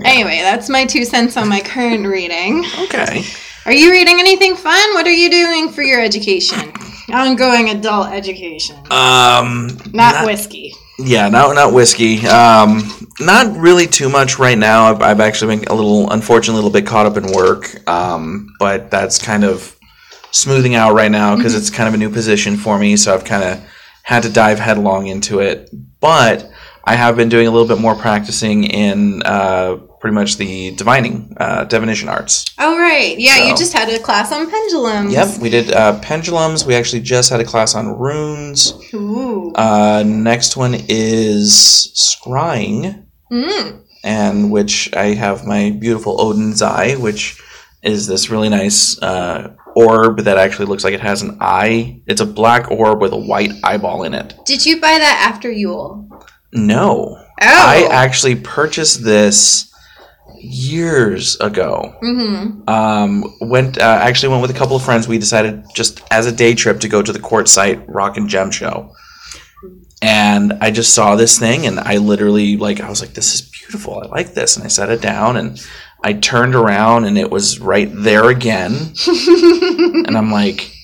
[0.05, 2.64] anyway, that's my two cents on my current reading.
[2.84, 3.24] Okay.
[3.66, 4.95] Are you reading anything fun?
[4.95, 6.72] What are you doing for your education?
[7.12, 10.72] Ongoing adult education, Um, not whiskey.
[10.98, 12.26] Yeah, not not whiskey.
[12.26, 12.82] Um,
[13.20, 14.84] not really too much right now.
[14.84, 17.86] I've, I've actually been a little, unfortunately, a little bit caught up in work.
[17.88, 19.76] Um, but that's kind of
[20.30, 22.96] smoothing out right now because it's kind of a new position for me.
[22.96, 23.64] So I've kind of
[24.02, 25.70] had to dive headlong into it.
[26.00, 26.50] But
[26.84, 31.32] I have been doing a little bit more practicing in uh, pretty much the divining,
[31.38, 32.44] uh, divination arts.
[32.59, 33.16] Oh, right.
[33.18, 35.14] Yeah, you just had a class on pendulums.
[35.14, 36.66] Yep, we did uh, pendulums.
[36.66, 38.74] We actually just had a class on runes.
[38.92, 39.53] Ooh.
[39.55, 43.07] Uh, next one is scrying.
[43.32, 43.84] Mm.
[44.05, 47.40] and which I have my beautiful Odin's Eye, which
[47.82, 52.03] is this really nice uh, orb that actually looks like it has an eye.
[52.07, 54.34] It's a black orb with a white eyeball in it.
[54.44, 56.09] Did you buy that after Yule?
[56.53, 57.44] No, Oh.
[57.44, 59.71] I actually purchased this
[60.43, 61.95] years ago.
[62.03, 62.68] mm-hmm.
[62.68, 65.09] Um, went uh, actually went with a couple of friends.
[65.09, 68.51] We decided just as a day trip to go to the Quartzsite Rock and Gem
[68.51, 68.93] show.
[70.01, 73.43] And I just saw this thing, and I literally like I was like, "This is
[73.43, 74.03] beautiful.
[74.03, 75.64] I like this." And I set it down, and
[76.03, 78.72] I turned around, and it was right there again.
[79.07, 80.74] and I'm like,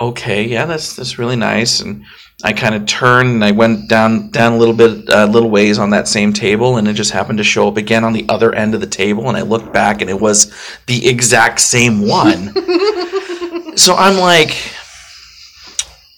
[0.00, 2.04] "Okay, yeah, that's that's really nice." And
[2.42, 5.50] I kind of turned, and I went down down a little bit, a uh, little
[5.50, 8.24] ways on that same table, and it just happened to show up again on the
[8.28, 9.28] other end of the table.
[9.28, 10.52] And I looked back, and it was
[10.86, 12.54] the exact same one.
[13.76, 14.56] so I'm like,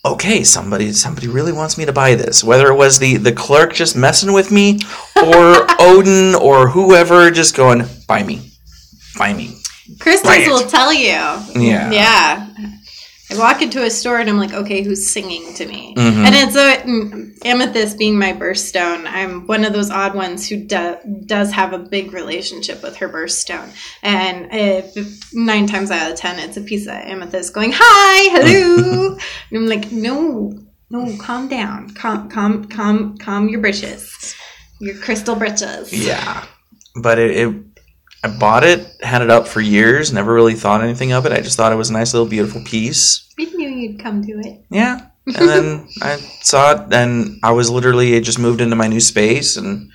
[0.05, 2.45] okay, somebody somebody really wants me to buy this.
[2.45, 4.79] Whether it was the the clerk just messing with me,
[5.17, 8.53] or Odin, or whoever just going, buy me,
[9.19, 9.57] buy me.
[9.99, 10.49] Crystals Right.
[10.49, 11.11] will tell you.
[11.55, 11.91] Yeah.
[11.91, 12.49] Yeah.
[13.33, 15.95] I walk into a store and I'm like, okay, who's singing to me?
[15.97, 16.25] Mhm.
[16.27, 19.07] And it's a mm, amethyst being my birthstone.
[19.07, 23.09] I'm one of those odd ones who do, does have a big relationship with her
[23.09, 23.71] birthstone.
[24.03, 24.95] And if
[25.33, 29.17] nine times out of ten, it's a piece of amethyst going, "Hi, hello."
[29.51, 30.53] and I'm like, no,
[30.91, 34.35] no, calm down, calm, calm, calm, calm your britches,
[34.81, 35.93] your crystal britches.
[35.93, 36.45] Yeah,
[36.95, 37.72] but it, it
[38.25, 41.33] I bought it, had it up for years, never really thought anything of it.
[41.33, 43.29] I just thought it was a nice little beautiful piece.
[43.39, 44.65] I knew you'd come to it.
[44.71, 45.09] Yeah.
[45.27, 49.01] And then I saw it, and I was literally, it just moved into my new
[49.01, 49.91] space, and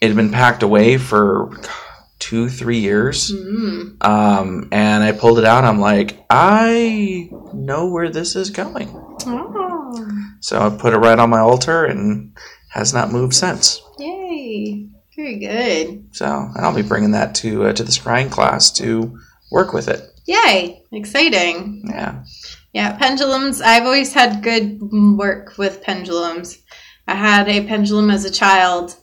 [0.00, 1.50] it had been packed away for
[2.20, 3.32] two, three years.
[3.32, 4.04] Mm.
[4.04, 8.88] Um, and I pulled it out, and I'm like, I know where this is going.
[9.26, 10.06] Oh,
[10.40, 12.36] So I put it right on my altar, and
[12.70, 13.80] has not moved since.
[13.98, 14.88] yay!
[15.16, 16.14] Very good.
[16.14, 19.18] So, and I'll be bringing that to uh, to the scrying class to
[19.50, 20.10] work with it.
[20.26, 20.82] Yay!
[20.90, 21.84] Exciting.
[21.88, 22.24] Yeah.
[22.72, 23.60] Yeah, pendulums.
[23.60, 24.80] I've always had good
[25.16, 26.58] work with pendulums.
[27.06, 28.96] I had a pendulum as a child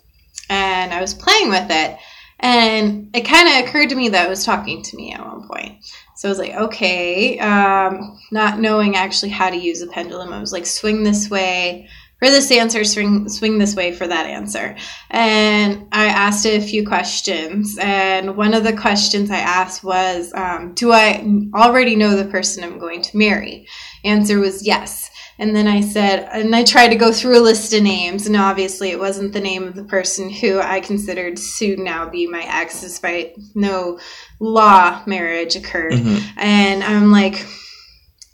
[0.50, 1.98] and I was playing with it.
[2.40, 5.48] And it kind of occurred to me that it was talking to me at one
[5.48, 5.86] point.
[6.18, 10.42] So I was like, okay, um, not knowing actually how to use a pendulum, I
[10.42, 11.88] was like, swing this way
[12.22, 14.76] for this answer, swing, swing this way for that answer.
[15.10, 17.80] And I asked a few questions.
[17.82, 22.64] And one of the questions I asked was, um, Do I already know the person
[22.64, 23.68] I'm going to marry?
[24.04, 25.10] Answer was yes.
[25.40, 28.36] And then I said, and I tried to go through a list of names, and
[28.36, 32.44] obviously it wasn't the name of the person who I considered to now be my
[32.48, 33.98] ex, despite no
[34.40, 35.94] law marriage occurred.
[35.94, 36.22] Mhm.
[36.38, 37.44] And I'm like,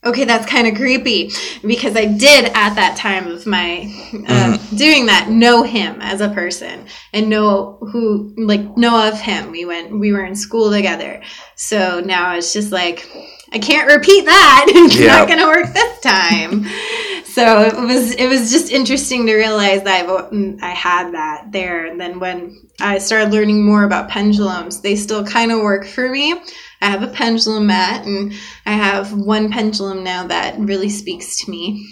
[0.03, 1.31] okay, that's kind of creepy
[1.65, 3.91] because I did at that time of my
[4.27, 9.51] uh, doing that know him as a person and know who like know of him.
[9.51, 11.21] We went, we were in school together,
[11.55, 13.09] so now it's just like
[13.51, 14.65] I can't repeat that.
[14.69, 15.07] it's Yeah.
[15.19, 16.65] not going to work this time.
[17.25, 21.85] so it was it was just interesting to realize that I've, I had that there,
[21.85, 26.09] and then when I started learning more about pendulums, they still kind of work for
[26.09, 26.35] me.
[26.82, 28.34] I have a pendulum mat, and
[28.65, 31.88] I have one pendulum now that really speaks to me.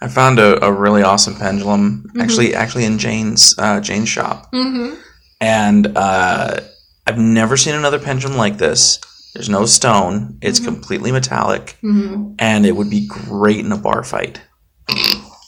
[0.00, 2.22] I found a, a really awesome pendulum Mhm.
[2.22, 4.94] actually actually in Jane's uh, Jane's shop, Mm-hmm.
[5.40, 6.60] and uh,
[7.06, 8.98] I've never seen another pendulum like this.
[9.34, 10.38] There's no stone.
[10.42, 10.64] It's Mhm.
[10.66, 12.34] completely metallic, Mm-hmm.
[12.38, 14.40] and it would be great in a bar fight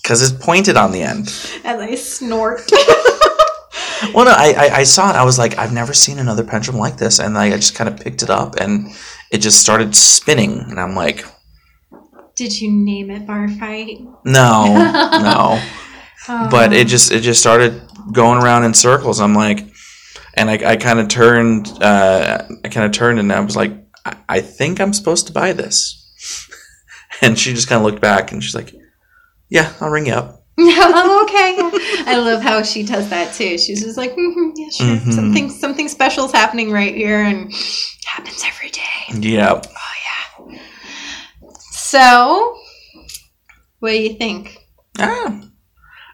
[0.02, 1.28] because it's pointed on the end.
[1.64, 2.62] As I snort.
[4.14, 5.16] well, no, I, I I saw it.
[5.16, 7.98] I was like, I've never seen another pendulum like this, and I just kind of
[7.98, 8.88] picked it up, and
[9.30, 11.24] it just started spinning, and I'm like,
[12.34, 14.00] Did you name it bar fight?
[14.24, 14.74] no,
[16.28, 16.48] no.
[16.50, 17.82] but it just it just started
[18.12, 19.20] going around in circles.
[19.20, 19.66] I'm like,
[20.34, 23.72] and I, I kind of turned, uh, I kind of turned, and I was like,
[24.04, 26.02] I, I think I'm supposed to buy this.
[27.22, 28.74] And she just kind of looked back, and she's like,
[29.48, 30.35] Yeah, I'll ring you up.
[30.58, 32.10] oh, okay.
[32.10, 33.58] I love how she does that too.
[33.58, 34.86] She's just like, mm yeah, sure.
[34.86, 35.12] Mhm.
[35.12, 37.52] Something, something special's happening right here, and
[38.06, 38.82] happens every day.
[39.28, 39.60] Yeah.
[39.62, 39.94] Oh
[40.50, 40.58] yeah.
[41.72, 42.56] So,
[43.80, 44.58] what do you think?
[44.98, 45.40] Ah,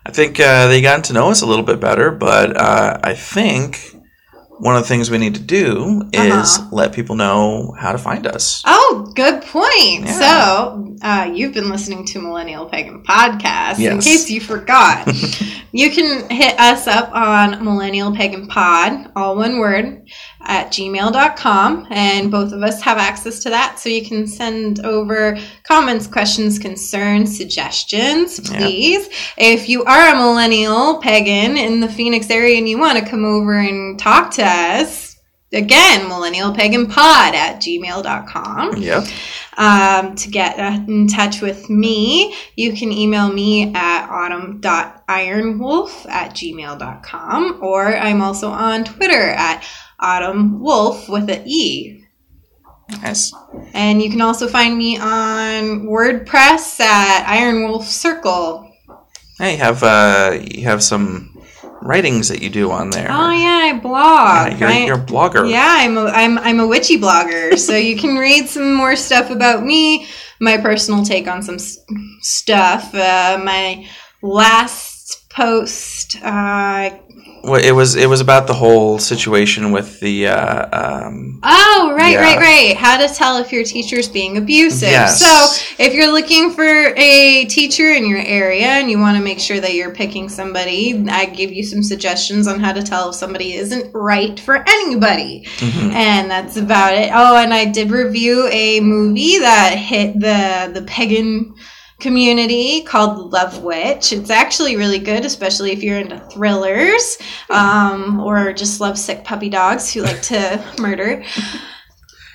[0.05, 3.15] I think uh, they got to know us a little bit better, but uh, I
[3.15, 3.95] think
[4.63, 6.23] one of the things we need to do is
[6.59, 6.69] Uh-huh.
[6.71, 8.63] let people know how to find us.
[8.65, 10.07] Oh, good point.
[10.07, 10.21] Yeah.
[10.23, 13.81] So, uh, you've been listening to Millennial Pagan Podcast.
[13.81, 15.09] In case you forgot,
[15.73, 20.07] you can hit us up on Millennial Pagan Pod, all one word,
[20.45, 21.87] at gmail.com.
[21.91, 23.79] And both of us have access to that.
[23.79, 28.59] So you can send over comments, questions, concerns, suggestions, Yeah.
[28.59, 29.09] please.
[29.37, 33.25] If you are a millennial pagan in the Phoenix area and you want to come
[33.25, 35.17] over and talk to us,
[35.53, 38.77] again, millennial pagan pod at gmail.com.
[38.79, 39.05] Yep.
[39.59, 46.33] Um, to get uh, in touch with me, you can email me at autumn.ironwolf at
[46.35, 49.63] gmail.com or I'm also on Twitter at
[50.03, 52.05] autumnwolf with an E.
[53.01, 53.33] Nice.
[53.73, 58.71] And you can also find me on WordPress at Iron Wolf Circle.
[59.39, 61.33] Hey, you have uh, you have some
[61.81, 63.09] writings that you do on there.
[63.11, 64.61] Oh yeah, I blog.
[64.61, 65.49] Yeah, you're, you're, a blogger.
[65.51, 69.31] Yeah, I'm a, I'm I'm a witchy blogger, so you can read some more stuff
[69.31, 70.07] about me,
[70.41, 71.79] my personal take on some s-
[72.21, 72.95] stuff.
[72.95, 73.89] Uh, my
[74.23, 76.91] last post, uh,
[77.45, 80.69] it was it was about the whole situation with the uh,
[81.07, 82.21] um, oh right, Yeah.
[82.21, 84.89] right, right, how to tell if your teacher's being abusive.
[84.91, 85.19] Yes.
[85.21, 86.65] So if you're looking for
[86.97, 91.05] a teacher in your area and you want to make sure that you're picking somebody,
[91.09, 95.45] I give you some suggestions on how to tell if somebody isn't right for anybody.
[95.59, 95.93] mhm.
[95.93, 97.11] and that's about it.
[97.13, 101.55] Oh, and I did review a movie that hit the the pagan
[102.03, 104.13] community called Love Witch.
[104.13, 107.17] It's actually really good, especially if you're into thrillers
[107.49, 111.25] um, or just love sick puppy dogs who like to murder.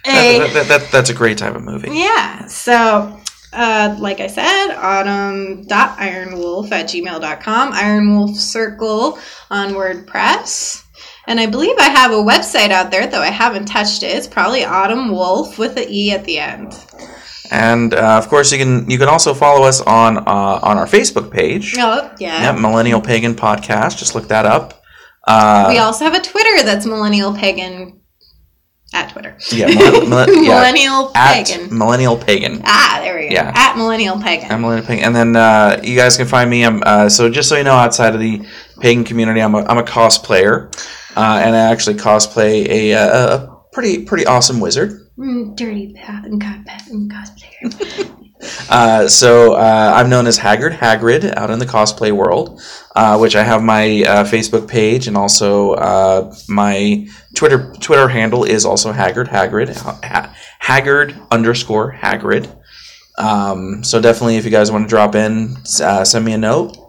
[0.05, 1.89] A- that, that, that, that's a great type of movie.
[1.91, 2.47] yeah.
[2.47, 3.19] So,
[3.53, 9.19] uh, like I said, autumn.ironwolf at gmail.com, Ironwolf Circle
[9.51, 10.83] on WordPress.
[11.27, 14.15] And I believe I have a website out there, though I haven't touched it.
[14.15, 16.73] It's probably Autumn Wolf with an E at the end.
[17.51, 20.85] And uh, of course, you can you can also follow us on uh, on our
[20.87, 21.75] Facebook page.
[21.77, 22.51] Oh, yeah.
[22.53, 23.97] Yep, Millennial Pagan Podcast.
[23.97, 24.81] Just look that up.
[25.27, 28.01] Uh, We also have a Twitter that's Millennial Pagan
[28.93, 29.37] at Twitter.
[29.51, 31.77] yeah, millenn- millenn- yeah, Millennial at Pagan.
[31.77, 32.61] Millennial Pagan.
[32.65, 33.33] Ah, there we go.
[33.35, 33.51] Yeah.
[33.53, 34.49] At Millennial Pagan.
[34.51, 36.63] I'm Millennial Pagan, and then uh, you guys can find me.
[36.63, 38.45] I'm uh, so just so you know, outside of the
[38.79, 40.73] pagan community, I'm a, I'm a cosplayer,
[41.17, 43.03] uh, and I actually cosplay a, a,
[43.35, 45.06] a pretty pretty awesome wizard.
[45.17, 48.13] Mm, dirty pat and god pat and cosplayer.
[48.69, 52.61] Uh, so uh, I'm known as Haggard Hagrid out in the cosplay world,
[52.95, 58.43] uh, which I have my uh, Facebook page and also uh, my Twitter Twitter handle
[58.43, 62.55] is also Haggard Hagrid ha- Haggard underscore Hagrid.
[63.17, 66.86] Um, so definitely, if you guys want to drop in, uh, send me a note.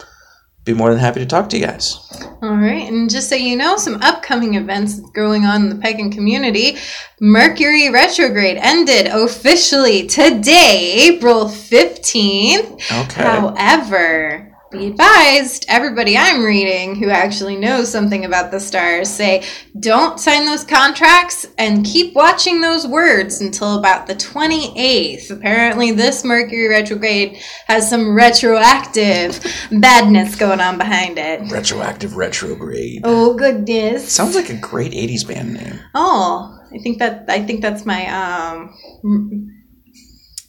[0.68, 1.96] Be more than happy to talk to you guys.
[2.42, 6.12] All right, and just so you know, some upcoming events going on in the pagan
[6.12, 6.76] community.
[7.22, 12.74] Mercury retrograde ended officially today, April 15th.
[12.74, 13.22] Okay.
[13.22, 19.44] However, be advised, everybody I'm reading who actually knows something about the stars say
[19.80, 25.30] don't sign those contracts and keep watching those words until about the 28th.
[25.30, 29.40] Apparently, this Mercury retrograde has some retroactive
[29.70, 31.50] badness going on behind it.
[31.50, 33.00] Retroactive retrograde.
[33.04, 34.10] Oh goodness!
[34.12, 35.80] Sounds like a great '80s band name.
[35.94, 39.54] Oh, I think that I think that's my um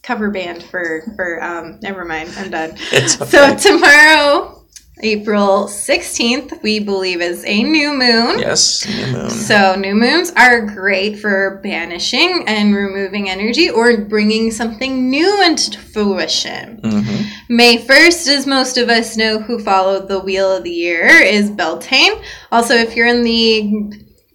[0.10, 1.80] cover band for for um.
[1.84, 2.72] Never mind, I'm done.
[2.91, 4.66] It's So tomorrow,
[5.01, 8.39] April 16th, we believe is a new moon.
[8.39, 9.30] yes, new moon.
[9.30, 13.86] So new moons are great for banishing and removing energy or
[14.16, 16.80] bringing something new into fruition.
[16.84, 21.07] hmm May 1st, as most of us know who followed the Wheel of the Year,
[21.07, 22.16] is Beltane.
[22.51, 23.45] Also, if you're in the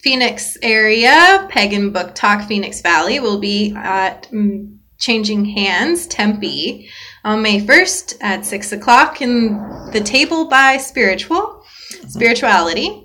[0.03, 6.89] Phoenix area, Pagan Book Talk Phoenix Valley will be at mm, Changing Hands, Tempe,
[7.25, 9.55] on May 1st at 6 o'clock in
[9.93, 11.65] the Table by Spiritual,
[12.09, 13.04] Spirituality.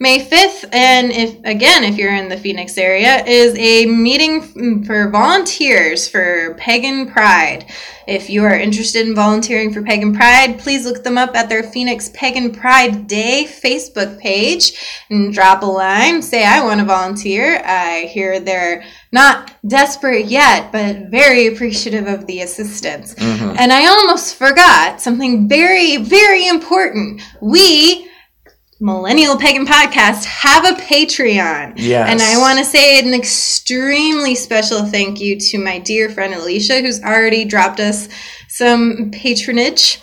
[0.00, 5.10] May 5th, and if again, if you're in the Phoenix area, is a meeting for
[5.10, 7.66] volunteers for Pagan Pride.
[8.06, 11.64] If you are interested in volunteering for Pagan Pride, please look them up at their
[11.64, 14.72] Phoenix Pagan Pride Day Facebook page
[15.10, 16.22] and drop a line.
[16.22, 17.60] Say, I want to volunteer.
[17.64, 23.14] I hear they're not desperate yet, but very appreciative of the assistance.
[23.14, 23.56] Mhm.
[23.58, 27.20] And I almost forgot something very, very important.
[27.40, 28.07] We,
[28.80, 31.74] Millennial Pagan Podcast, have a Patreon.
[31.76, 32.08] Yes.
[32.10, 36.80] And I want to say an extremely special thank you to my dear friend Alicia,
[36.80, 38.08] who's already dropped us
[38.48, 40.00] some patronage.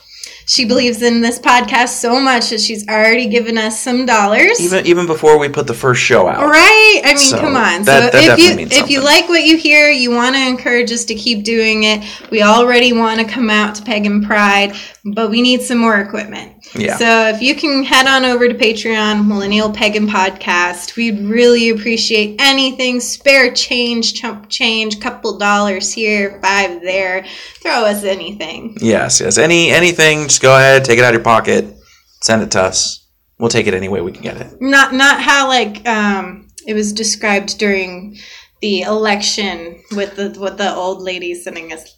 [0.48, 4.60] She believes in this podcast so much that she's already given us some dollars.
[4.62, 6.44] even even before we put the first show out.
[6.48, 7.02] Right?
[7.04, 7.82] I mean, So, come on.
[7.84, 10.92] that- that so if you if you like what you hear, you want to encourage
[10.92, 12.04] us to keep doing it.
[12.30, 16.55] We already want to come out to Pagan Pride, but we need some more equipment.
[16.74, 16.98] Yeah.
[16.98, 22.36] So if you can head on over to Patreon, Millennial Pagan Podcast, we'd really appreciate
[22.40, 23.00] anything.
[23.00, 27.26] Spare change, chump change, couple dollars here, five there.
[27.62, 28.78] Throw us anything.
[28.82, 29.38] Yes, yes.
[29.38, 31.66] Any anything, just go ahead, take it out of your pocket,
[32.22, 33.08] send it to us.
[33.38, 34.62] We'll take it any way we can get it.
[34.62, 38.18] Not not how like um it was described during
[38.62, 41.96] the election with the with the old lady sending us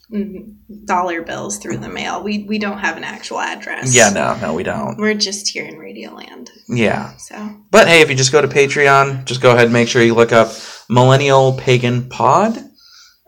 [0.86, 2.24] dollar bills through the mail.
[2.24, 3.96] We we don't have an actual address.
[3.96, 4.98] Yeah, no, no, we don't.
[4.98, 6.50] We're just here in Radioland.
[6.68, 7.16] Yeah.
[7.18, 7.36] So
[7.72, 10.16] But hey, if you just go to Patreon, just go ahead and make sure you
[10.16, 10.52] look up
[10.90, 12.58] Millennial Pagan Pod.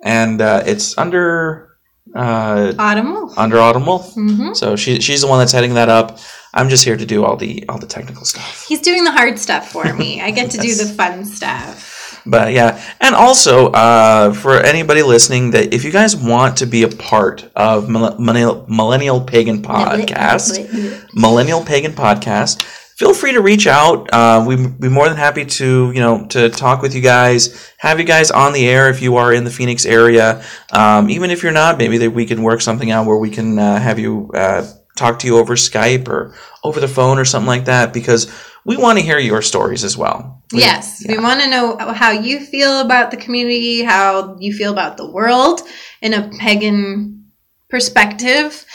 [0.04, 1.78] And uh, it's under
[2.16, 3.30] uh, Autumn.
[3.38, 6.20] under Autumn hmm So she, she's the one that's heading that up.
[6.54, 8.66] I'm just here to do all the all the technical stuff.
[8.68, 10.22] He's doing the hard stuff for me.
[10.22, 11.89] I get to do the fun stuff.
[12.26, 16.84] But yeah, and also uh, for anybody listening, that if you guys want to be
[16.84, 24.10] a part of Millennial, Millennial Pagan Podcast, Millennial Pagan Podcast, feel free to reach out.
[24.12, 28.00] Uh, we'd be more than happy to you know to talk with you guys, have
[28.00, 30.44] you guys on the air if you are in the Phoenix area.
[30.72, 33.58] Um, even if you're not, maybe that we can work something out where we can
[33.58, 34.68] uh, have you uh,
[35.00, 38.28] talk to you over Skype or over the phone or something like that because
[38.66, 40.44] we want to hear your stories as well.
[40.54, 44.72] We- Yes, we want to know how you feel about the community, how you feel
[44.72, 45.62] about the world
[46.02, 47.26] in a pagan
[47.70, 48.66] perspective.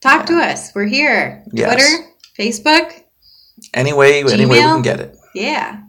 [0.00, 0.72] Talk to us.
[0.74, 1.44] We're here.
[1.52, 1.72] Yes.
[1.74, 2.08] Twitter,
[2.38, 3.02] Facebook.
[3.74, 5.16] Any way, any way we can get it.
[5.34, 5.80] Yeah.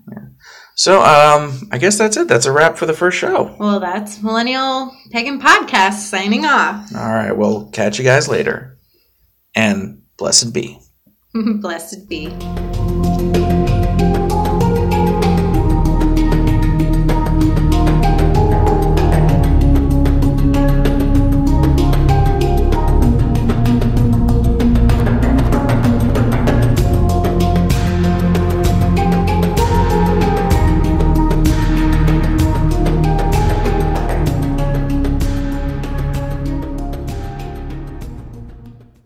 [0.75, 2.27] So, um, I guess that's it.
[2.29, 3.53] That's a wrap for the first show.
[3.59, 6.89] Well, that's Millennial Pagan Podcast signing off.
[6.95, 8.77] All right, we'll catch you guys later.
[9.53, 10.79] And blessed be.
[11.33, 12.27] Blessed be.